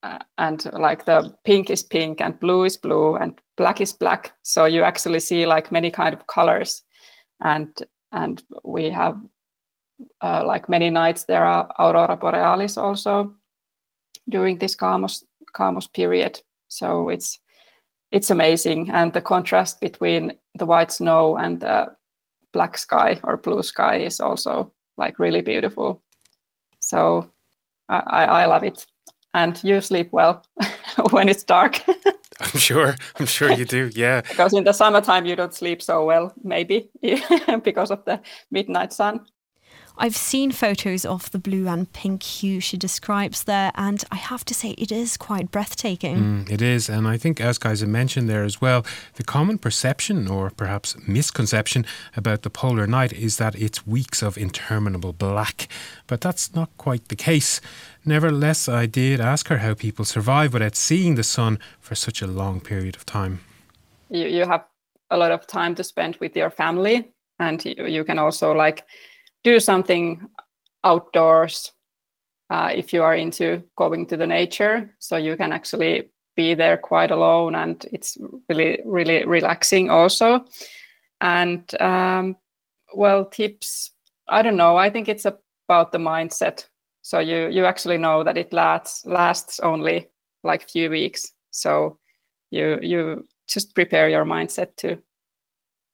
uh, 0.02 0.18
and 0.38 0.64
like 0.72 1.04
the 1.04 1.34
pink 1.44 1.70
is 1.70 1.82
pink 1.82 2.20
and 2.20 2.38
blue 2.38 2.64
is 2.64 2.76
blue 2.76 3.16
and 3.16 3.38
black 3.56 3.80
is 3.80 3.92
black. 3.92 4.32
So 4.42 4.64
you 4.64 4.82
actually 4.82 5.20
see 5.20 5.46
like 5.46 5.72
many 5.72 5.90
kind 5.90 6.14
of 6.14 6.26
colors. 6.26 6.82
And 7.40 7.68
and 8.12 8.42
we 8.64 8.90
have 8.90 9.18
uh, 10.22 10.44
like 10.46 10.68
many 10.68 10.90
nights 10.90 11.24
there 11.24 11.44
are 11.44 11.68
aurora 11.78 12.16
borealis 12.16 12.76
also 12.76 13.34
during 14.28 14.58
this 14.58 14.76
kaamos 14.76 15.24
kaamos 15.54 15.92
period. 15.92 16.40
So 16.68 17.08
it's 17.08 17.40
it's 18.12 18.30
amazing. 18.30 18.90
And 18.90 19.12
the 19.12 19.20
contrast 19.20 19.80
between 19.80 20.32
the 20.54 20.66
white 20.66 20.92
snow 20.92 21.36
and 21.36 21.60
the 21.60 21.96
black 22.56 22.78
sky 22.78 23.20
or 23.22 23.36
blue 23.36 23.62
sky 23.62 23.96
is 24.06 24.20
also 24.20 24.72
like 24.96 25.18
really 25.18 25.42
beautiful. 25.42 26.02
So 26.80 27.30
i 27.88 28.24
i 28.42 28.46
love 28.46 28.64
it. 28.64 28.86
And 29.34 29.62
you 29.62 29.80
sleep 29.80 30.08
well 30.12 30.42
when 31.10 31.28
it's 31.28 31.44
dark. 31.44 31.82
I'm 32.40 32.60
sure. 32.60 32.94
I'm 33.20 33.26
sure 33.26 33.50
you 33.50 33.64
do. 33.64 33.90
Yeah. 33.94 34.22
Because 34.22 34.58
in 34.58 34.64
the 34.64 34.72
summertime 34.72 35.26
you 35.26 35.36
don't 35.36 35.54
sleep 35.54 35.82
so 35.82 36.04
well 36.06 36.32
maybe 36.42 36.88
because 37.64 37.90
of 37.90 38.04
the 38.04 38.20
midnight 38.50 38.92
sun 38.92 39.20
I've 39.98 40.16
seen 40.16 40.52
photos 40.52 41.06
of 41.06 41.30
the 41.30 41.38
blue 41.38 41.66
and 41.68 41.90
pink 41.92 42.22
hue 42.22 42.60
she 42.60 42.76
describes 42.76 43.44
there, 43.44 43.72
and 43.74 44.04
I 44.10 44.16
have 44.16 44.44
to 44.44 44.54
say 44.54 44.70
it 44.70 44.92
is 44.92 45.16
quite 45.16 45.50
breathtaking. 45.50 46.16
Mm, 46.16 46.50
it 46.50 46.60
is, 46.60 46.90
and 46.90 47.08
I 47.08 47.16
think, 47.16 47.40
as 47.40 47.58
Kaisa 47.58 47.86
mentioned 47.86 48.28
there 48.28 48.44
as 48.44 48.60
well, 48.60 48.84
the 49.14 49.24
common 49.24 49.56
perception 49.56 50.28
or 50.28 50.50
perhaps 50.50 50.96
misconception 51.08 51.86
about 52.14 52.42
the 52.42 52.50
polar 52.50 52.86
night 52.86 53.12
is 53.12 53.38
that 53.38 53.54
it's 53.54 53.86
weeks 53.86 54.22
of 54.22 54.36
interminable 54.36 55.14
black, 55.14 55.66
but 56.06 56.20
that's 56.20 56.54
not 56.54 56.68
quite 56.76 57.08
the 57.08 57.16
case. 57.16 57.60
Nevertheless, 58.04 58.68
I 58.68 58.84
did 58.86 59.18
ask 59.20 59.48
her 59.48 59.58
how 59.58 59.72
people 59.74 60.04
survive 60.04 60.52
without 60.52 60.76
seeing 60.76 61.14
the 61.14 61.24
sun 61.24 61.58
for 61.80 61.94
such 61.94 62.20
a 62.20 62.26
long 62.26 62.60
period 62.60 62.96
of 62.96 63.06
time. 63.06 63.40
You, 64.10 64.26
you 64.26 64.44
have 64.44 64.64
a 65.10 65.16
lot 65.16 65.32
of 65.32 65.46
time 65.46 65.74
to 65.76 65.84
spend 65.84 66.16
with 66.20 66.36
your 66.36 66.50
family, 66.50 67.12
and 67.38 67.64
you, 67.64 67.86
you 67.86 68.04
can 68.04 68.18
also 68.18 68.52
like 68.52 68.84
do 69.46 69.60
something 69.60 70.28
outdoors 70.82 71.72
uh, 72.50 72.70
if 72.74 72.92
you 72.92 73.02
are 73.02 73.14
into 73.14 73.62
going 73.76 74.04
to 74.06 74.16
the 74.16 74.26
nature. 74.26 74.90
So 74.98 75.16
you 75.16 75.36
can 75.36 75.52
actually 75.52 76.10
be 76.34 76.54
there 76.54 76.76
quite 76.76 77.12
alone 77.12 77.54
and 77.54 77.86
it's 77.92 78.18
really 78.48 78.80
really 78.84 79.24
relaxing 79.24 79.88
also. 79.88 80.44
And 81.20 81.62
um, 81.80 82.36
well 82.94 83.24
tips 83.24 83.92
i 84.28 84.42
don't 84.42 84.56
know. 84.56 84.76
I 84.76 84.90
think 84.90 85.08
it's 85.08 85.24
about 85.24 85.92
the 85.92 85.98
mindset. 85.98 86.68
So 87.02 87.20
you 87.20 87.48
you 87.48 87.64
actually 87.64 87.98
know 87.98 88.24
that 88.24 88.36
it 88.36 88.52
lasts 88.52 89.06
lasts 89.06 89.60
only 89.60 90.08
like 90.42 90.68
few 90.68 90.90
weeks. 90.90 91.32
So 91.50 91.98
you 92.50 92.78
you 92.82 93.26
just 93.48 93.74
prepare 93.74 94.08
your 94.10 94.24
mindset 94.24 94.76
to 94.76 94.96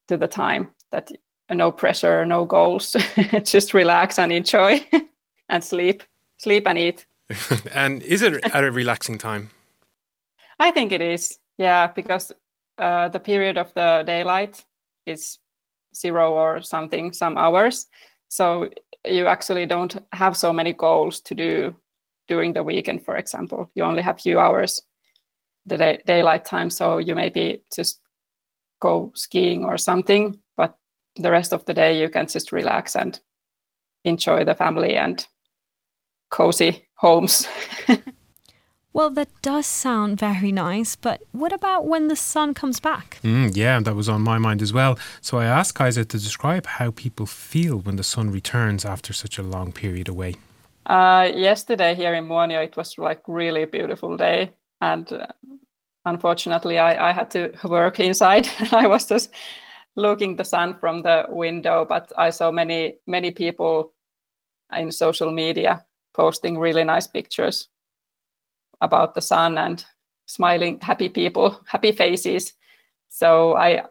to 0.08 0.16
the 0.16 0.28
time 0.28 0.70
that 0.90 1.12
no 1.54 1.72
pressure, 1.72 2.24
no 2.26 2.44
goals. 2.44 2.96
Just 3.44 3.74
relax 3.74 4.18
and 4.18 4.32
enjoy 4.32 4.84
and 5.48 5.62
sleep, 5.62 6.02
sleep 6.38 6.66
and 6.66 6.78
eat. 6.78 7.06
and 7.72 8.02
is 8.02 8.22
it 8.22 8.44
at 8.44 8.64
a 8.64 8.70
relaxing 8.70 9.18
time? 9.18 9.50
I 10.58 10.70
think 10.70 10.92
it 10.92 11.00
is. 11.00 11.38
Yeah, 11.58 11.88
because 11.88 12.32
uh, 12.78 13.08
the 13.08 13.20
period 13.20 13.58
of 13.58 13.72
the 13.74 14.02
daylight 14.06 14.64
is 15.06 15.38
zero 15.94 16.32
or 16.32 16.62
something, 16.62 17.12
some 17.12 17.36
hours. 17.36 17.86
So 18.28 18.70
you 19.04 19.26
actually 19.26 19.66
don't 19.66 19.96
have 20.12 20.36
so 20.36 20.52
many 20.52 20.72
goals 20.72 21.20
to 21.22 21.34
do 21.34 21.76
during 22.28 22.52
the 22.52 22.62
weekend, 22.62 23.04
for 23.04 23.16
example. 23.16 23.70
You 23.74 23.84
only 23.84 24.02
have 24.02 24.20
few 24.20 24.38
hours 24.38 24.82
the 25.66 25.76
day- 25.76 26.02
daylight 26.06 26.44
time. 26.44 26.70
So 26.70 26.98
you 26.98 27.14
maybe 27.14 27.62
just 27.74 28.00
go 28.80 29.12
skiing 29.14 29.64
or 29.64 29.78
something 29.78 30.41
the 31.16 31.30
rest 31.30 31.52
of 31.52 31.64
the 31.64 31.74
day 31.74 32.00
you 32.00 32.08
can 32.08 32.26
just 32.26 32.52
relax 32.52 32.96
and 32.96 33.20
enjoy 34.04 34.44
the 34.44 34.54
family 34.54 34.94
and 34.94 35.26
cozy 36.30 36.86
homes. 36.96 37.46
well, 38.92 39.10
that 39.10 39.28
does 39.42 39.66
sound 39.66 40.18
very 40.18 40.52
nice, 40.52 40.96
but 40.96 41.22
what 41.32 41.52
about 41.52 41.86
when 41.86 42.08
the 42.08 42.16
sun 42.16 42.54
comes 42.54 42.80
back? 42.80 43.18
Mm, 43.22 43.54
yeah, 43.54 43.80
that 43.80 43.94
was 43.94 44.08
on 44.08 44.22
my 44.22 44.38
mind 44.38 44.62
as 44.62 44.72
well. 44.72 44.98
So 45.20 45.38
I 45.38 45.44
asked 45.44 45.74
Kaisa 45.74 46.04
to 46.04 46.18
describe 46.18 46.66
how 46.66 46.90
people 46.90 47.26
feel 47.26 47.78
when 47.78 47.96
the 47.96 48.04
sun 48.04 48.30
returns 48.30 48.84
after 48.84 49.12
such 49.12 49.38
a 49.38 49.42
long 49.42 49.72
period 49.72 50.08
away. 50.08 50.36
Uh, 50.86 51.30
yesterday 51.34 51.94
here 51.94 52.14
in 52.14 52.26
Muonio, 52.26 52.64
it 52.64 52.76
was 52.76 52.98
like 52.98 53.22
really 53.28 53.64
beautiful 53.66 54.16
day, 54.16 54.50
and 54.80 55.12
uh, 55.12 55.26
unfortunately, 56.04 56.78
I, 56.78 57.10
I 57.10 57.12
had 57.12 57.30
to 57.30 57.52
work 57.64 58.00
inside. 58.00 58.48
I 58.72 58.88
was 58.88 59.06
just 59.06 59.30
looking 59.96 60.36
the 60.36 60.44
sun 60.44 60.74
from 60.78 61.02
the 61.02 61.26
window 61.28 61.84
but 61.88 62.12
i 62.16 62.30
saw 62.30 62.50
many 62.50 62.94
many 63.06 63.30
people 63.30 63.92
in 64.76 64.90
social 64.90 65.30
media 65.30 65.84
posting 66.14 66.58
really 66.58 66.84
nice 66.84 67.06
pictures 67.06 67.68
about 68.80 69.14
the 69.14 69.20
sun 69.20 69.58
and 69.58 69.84
smiling 70.26 70.78
happy 70.80 71.08
people 71.08 71.60
happy 71.66 71.92
faces. 71.92 72.52
So 73.08 73.56
i 73.56 73.82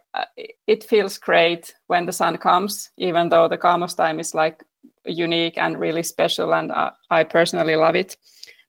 it 0.67 0.83
feels 0.83 1.17
great 1.17 1.73
when 1.87 2.05
the 2.05 2.13
sun 2.13 2.37
comes 2.37 2.91
even 2.97 3.29
though 3.29 3.47
the 3.47 3.57
kaamos 3.57 3.95
time 3.95 4.19
is 4.19 4.33
like 4.33 4.63
unique 5.05 5.57
and 5.57 5.79
really 5.79 6.03
special 6.03 6.53
and 6.53 6.71
uh, 6.71 6.91
i 7.09 7.23
personally 7.23 7.75
love 7.75 7.95
it. 7.95 8.17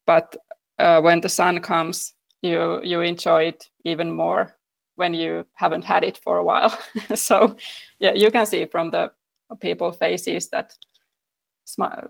But 0.07 0.37
uh, 0.79 1.01
when 1.01 1.21
the 1.21 1.29
sun 1.29 1.61
comes 1.61 2.14
you 2.42 2.81
you 2.83 3.01
enjoy 3.01 3.45
it 3.45 3.71
even 3.85 4.11
more 4.11 4.55
when 4.97 5.15
you 5.15 5.47
haven't 5.55 5.85
had 5.85 6.05
it 6.05 6.19
for 6.19 6.39
a 6.39 6.45
while. 6.45 6.77
so 7.15 7.57
yeah, 7.99 8.13
you 8.15 8.31
can 8.31 8.47
see 8.47 8.67
from 8.67 8.91
the 8.91 9.11
people 9.61 9.93
faces 9.93 10.49
that 10.49 10.75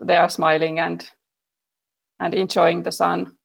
they 0.01 0.17
are 0.17 0.29
smiling 0.29 0.79
and 0.79 1.09
and 2.21 2.35
enjoying 2.35 2.83
the 2.83 2.93
sun. 2.93 3.37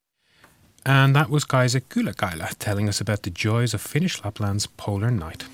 And 0.85 1.15
that 1.15 1.29
was 1.29 1.43
Kaisa 1.43 1.81
Kyläkaila 1.81 2.55
telling 2.59 2.87
us 2.87 3.01
about 3.01 3.23
the 3.23 3.29
joys 3.29 3.73
of 3.73 3.81
Finnish 3.81 4.21
Lapland's 4.21 4.67
polar 4.67 5.11
night. 5.11 5.45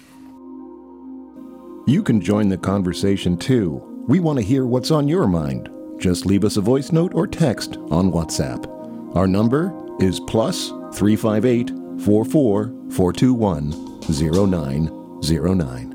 You 1.88 2.04
can 2.04 2.22
join 2.22 2.50
the 2.50 2.58
conversation 2.58 3.38
too. 3.38 3.82
We 4.08 4.19
want 4.19 4.39
to 4.39 4.46
hear 4.46 4.65
what's 4.65 4.91
on 4.91 5.08
your 5.08 5.28
mind. 5.28 5.69
Just 5.98 6.26
leave 6.26 6.43
us 6.43 6.58
a 6.58 6.62
voice 6.62 6.91
note 6.91 7.13
or 7.15 7.26
text 7.26 7.78
on 7.89 8.12
WhatsApp. 8.12 8.67
Our 9.15 9.28
number 9.28 9.74
is 10.00 10.19
plus 10.19 10.69
358 10.93 11.83
44 12.01 12.67
421 12.91 13.71
0909. 14.01 15.93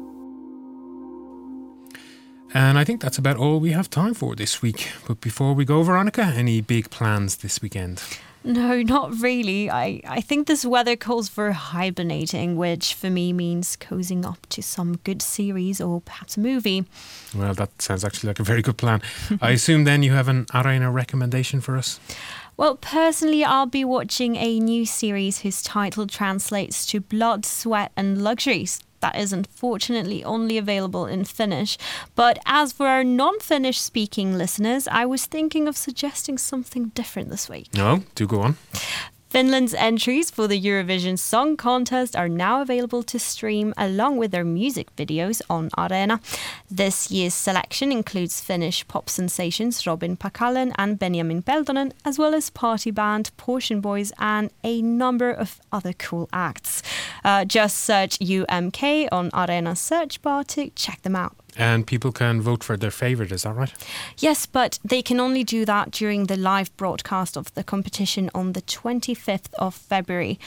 And 2.54 2.78
I 2.78 2.84
think 2.84 3.02
that's 3.02 3.18
about 3.18 3.37
all 3.37 3.61
we 3.61 3.72
have 3.72 3.90
time 3.90 4.14
for 4.14 4.34
this 4.34 4.62
week. 4.62 4.88
But 5.06 5.20
before 5.20 5.52
we 5.52 5.66
go, 5.66 5.82
Veronica, 5.82 6.22
any 6.22 6.62
big 6.62 6.88
plans 6.90 7.37
this 7.37 7.61
weekend? 7.61 8.02
No, 8.44 8.80
not 8.82 9.20
really. 9.20 9.68
I, 9.68 10.00
I 10.08 10.20
think 10.22 10.46
this 10.46 10.64
weather 10.64 10.96
calls 10.96 11.28
for 11.28 11.52
hibernating, 11.52 12.56
which 12.56 12.94
for 12.94 13.11
me 13.11 13.32
means 13.32 13.76
cozying 13.76 14.24
up 14.24 14.46
to 14.50 14.62
some 14.62 14.96
good 15.04 15.20
series 15.20 15.80
or 15.80 16.00
perhaps 16.00 16.37
a 16.37 16.40
movie. 16.40 16.87
Well, 17.37 17.52
that 17.54 17.82
sounds 17.82 18.04
actually 18.04 18.28
like 18.28 18.40
a 18.40 18.44
very 18.44 18.62
good 18.62 18.78
plan. 18.78 19.02
I 19.42 19.50
assume 19.50 19.84
then 19.84 20.02
you 20.02 20.12
have 20.12 20.28
an 20.28 20.46
Areena 20.46 20.90
recommendation 20.92 21.61
for 21.61 21.76
us? 21.76 22.00
Well, 22.58 22.74
personally, 22.74 23.44
I'll 23.44 23.66
be 23.66 23.84
watching 23.84 24.34
a 24.34 24.58
new 24.58 24.84
series 24.84 25.42
whose 25.42 25.62
title 25.62 26.08
translates 26.08 26.84
to 26.86 26.98
Blood, 27.00 27.46
Sweat 27.46 27.92
and 27.96 28.20
Luxuries. 28.20 28.80
That 28.98 29.16
is 29.16 29.32
unfortunately 29.32 30.24
only 30.24 30.58
available 30.58 31.06
in 31.06 31.24
Finnish. 31.24 31.78
But 32.16 32.40
as 32.46 32.72
for 32.72 32.88
our 32.88 33.04
non 33.04 33.38
Finnish 33.38 33.78
speaking 33.80 34.36
listeners, 34.36 34.88
I 34.88 35.06
was 35.06 35.24
thinking 35.24 35.68
of 35.68 35.76
suggesting 35.76 36.36
something 36.36 36.86
different 36.96 37.30
this 37.30 37.48
week. 37.48 37.72
No, 37.74 38.02
do 38.16 38.26
go 38.26 38.40
on. 38.40 38.56
Finland's 39.30 39.74
entries 39.74 40.30
for 40.30 40.48
the 40.48 40.58
Eurovision 40.58 41.18
Song 41.18 41.54
Contest 41.54 42.16
are 42.16 42.30
now 42.30 42.62
available 42.62 43.02
to 43.02 43.18
stream 43.18 43.74
along 43.76 44.16
with 44.16 44.30
their 44.30 44.44
music 44.44 44.94
videos 44.96 45.42
on 45.50 45.68
Areena. 45.76 46.18
This 46.70 47.10
year's 47.10 47.34
selection 47.34 47.92
includes 47.92 48.40
Finnish 48.40 48.88
pop 48.88 49.10
sensations 49.10 49.86
Robin 49.86 50.16
Packalen 50.16 50.72
and 50.78 50.98
Benjamin 50.98 51.42
Peltonen, 51.42 51.92
as 52.06 52.18
well 52.18 52.34
as 52.34 52.48
party 52.48 52.90
band 52.90 53.30
Portion 53.36 53.82
Boys 53.82 54.12
and 54.18 54.50
a 54.64 54.80
number 54.80 55.30
of 55.30 55.60
other 55.70 55.92
cool 55.92 56.30
acts. 56.32 56.82
Uh, 57.28 57.44
just 57.44 57.76
search 57.80 58.18
UMK 58.20 59.06
on 59.12 59.30
Areena's 59.32 59.78
search 59.78 60.22
bar 60.22 60.44
to 60.44 60.70
check 60.70 61.02
them 61.02 61.14
out. 61.14 61.36
And 61.58 61.86
people 61.86 62.10
can 62.10 62.40
vote 62.40 62.64
for 62.64 62.78
their 62.78 62.90
favourite, 62.90 63.30
is 63.32 63.42
that 63.42 63.54
right? 63.54 63.70
Yes, 64.16 64.46
but 64.46 64.78
they 64.82 65.02
can 65.02 65.20
only 65.20 65.44
do 65.44 65.66
that 65.66 65.90
during 65.90 66.24
the 66.24 66.38
live 66.38 66.74
broadcast 66.78 67.36
of 67.36 67.52
the 67.52 67.62
competition 67.62 68.30
on 68.34 68.52
the 68.54 68.62
25th 68.62 69.52
of 69.58 69.74
February. 69.74 70.38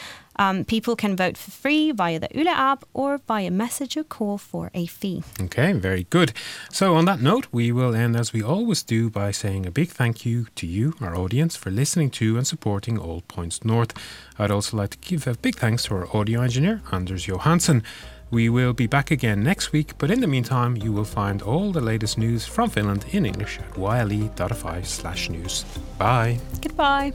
Um, 0.41 0.65
people 0.65 0.95
can 0.95 1.15
vote 1.15 1.37
for 1.37 1.51
free 1.51 1.91
via 1.91 2.19
the 2.19 2.27
Yle 2.33 2.47
app 2.47 2.83
or 2.95 3.19
via 3.27 3.51
message 3.51 3.95
or 3.95 4.03
call 4.03 4.39
for 4.39 4.71
a 4.73 4.87
fee. 4.87 5.23
Okay, 5.39 5.71
very 5.73 6.07
good. 6.09 6.33
So, 6.71 6.95
on 6.95 7.05
that 7.05 7.21
note, 7.21 7.47
we 7.51 7.71
will 7.71 7.93
end 7.93 8.15
as 8.15 8.33
we 8.33 8.41
always 8.41 8.81
do 8.81 9.11
by 9.11 9.29
saying 9.29 9.67
a 9.67 9.71
big 9.71 9.89
thank 9.89 10.25
you 10.25 10.47
to 10.55 10.65
you, 10.65 10.95
our 10.99 11.15
audience, 11.15 11.55
for 11.55 11.69
listening 11.69 12.09
to 12.11 12.37
and 12.37 12.47
supporting 12.47 12.97
All 12.97 13.21
Points 13.27 13.63
North. 13.63 13.93
I'd 14.39 14.49
also 14.49 14.77
like 14.77 14.89
to 14.91 14.97
give 14.97 15.27
a 15.27 15.35
big 15.35 15.57
thanks 15.57 15.83
to 15.83 15.95
our 15.95 16.07
audio 16.17 16.41
engineer, 16.41 16.81
Anders 16.91 17.27
Johansson. 17.27 17.83
We 18.31 18.49
will 18.49 18.73
be 18.73 18.87
back 18.87 19.11
again 19.11 19.43
next 19.43 19.71
week, 19.73 19.91
but 19.99 20.09
in 20.09 20.21
the 20.21 20.27
meantime, 20.27 20.75
you 20.75 20.91
will 20.91 21.05
find 21.05 21.43
all 21.43 21.71
the 21.71 21.81
latest 21.81 22.17
news 22.17 22.47
from 22.47 22.69
Finland 22.69 23.05
in 23.11 23.25
English 23.25 23.59
at 23.59 23.77
yle.fi 23.77 24.81
slash 24.81 25.29
news. 25.29 25.65
Bye. 25.99 26.39
Goodbye. 26.61 27.13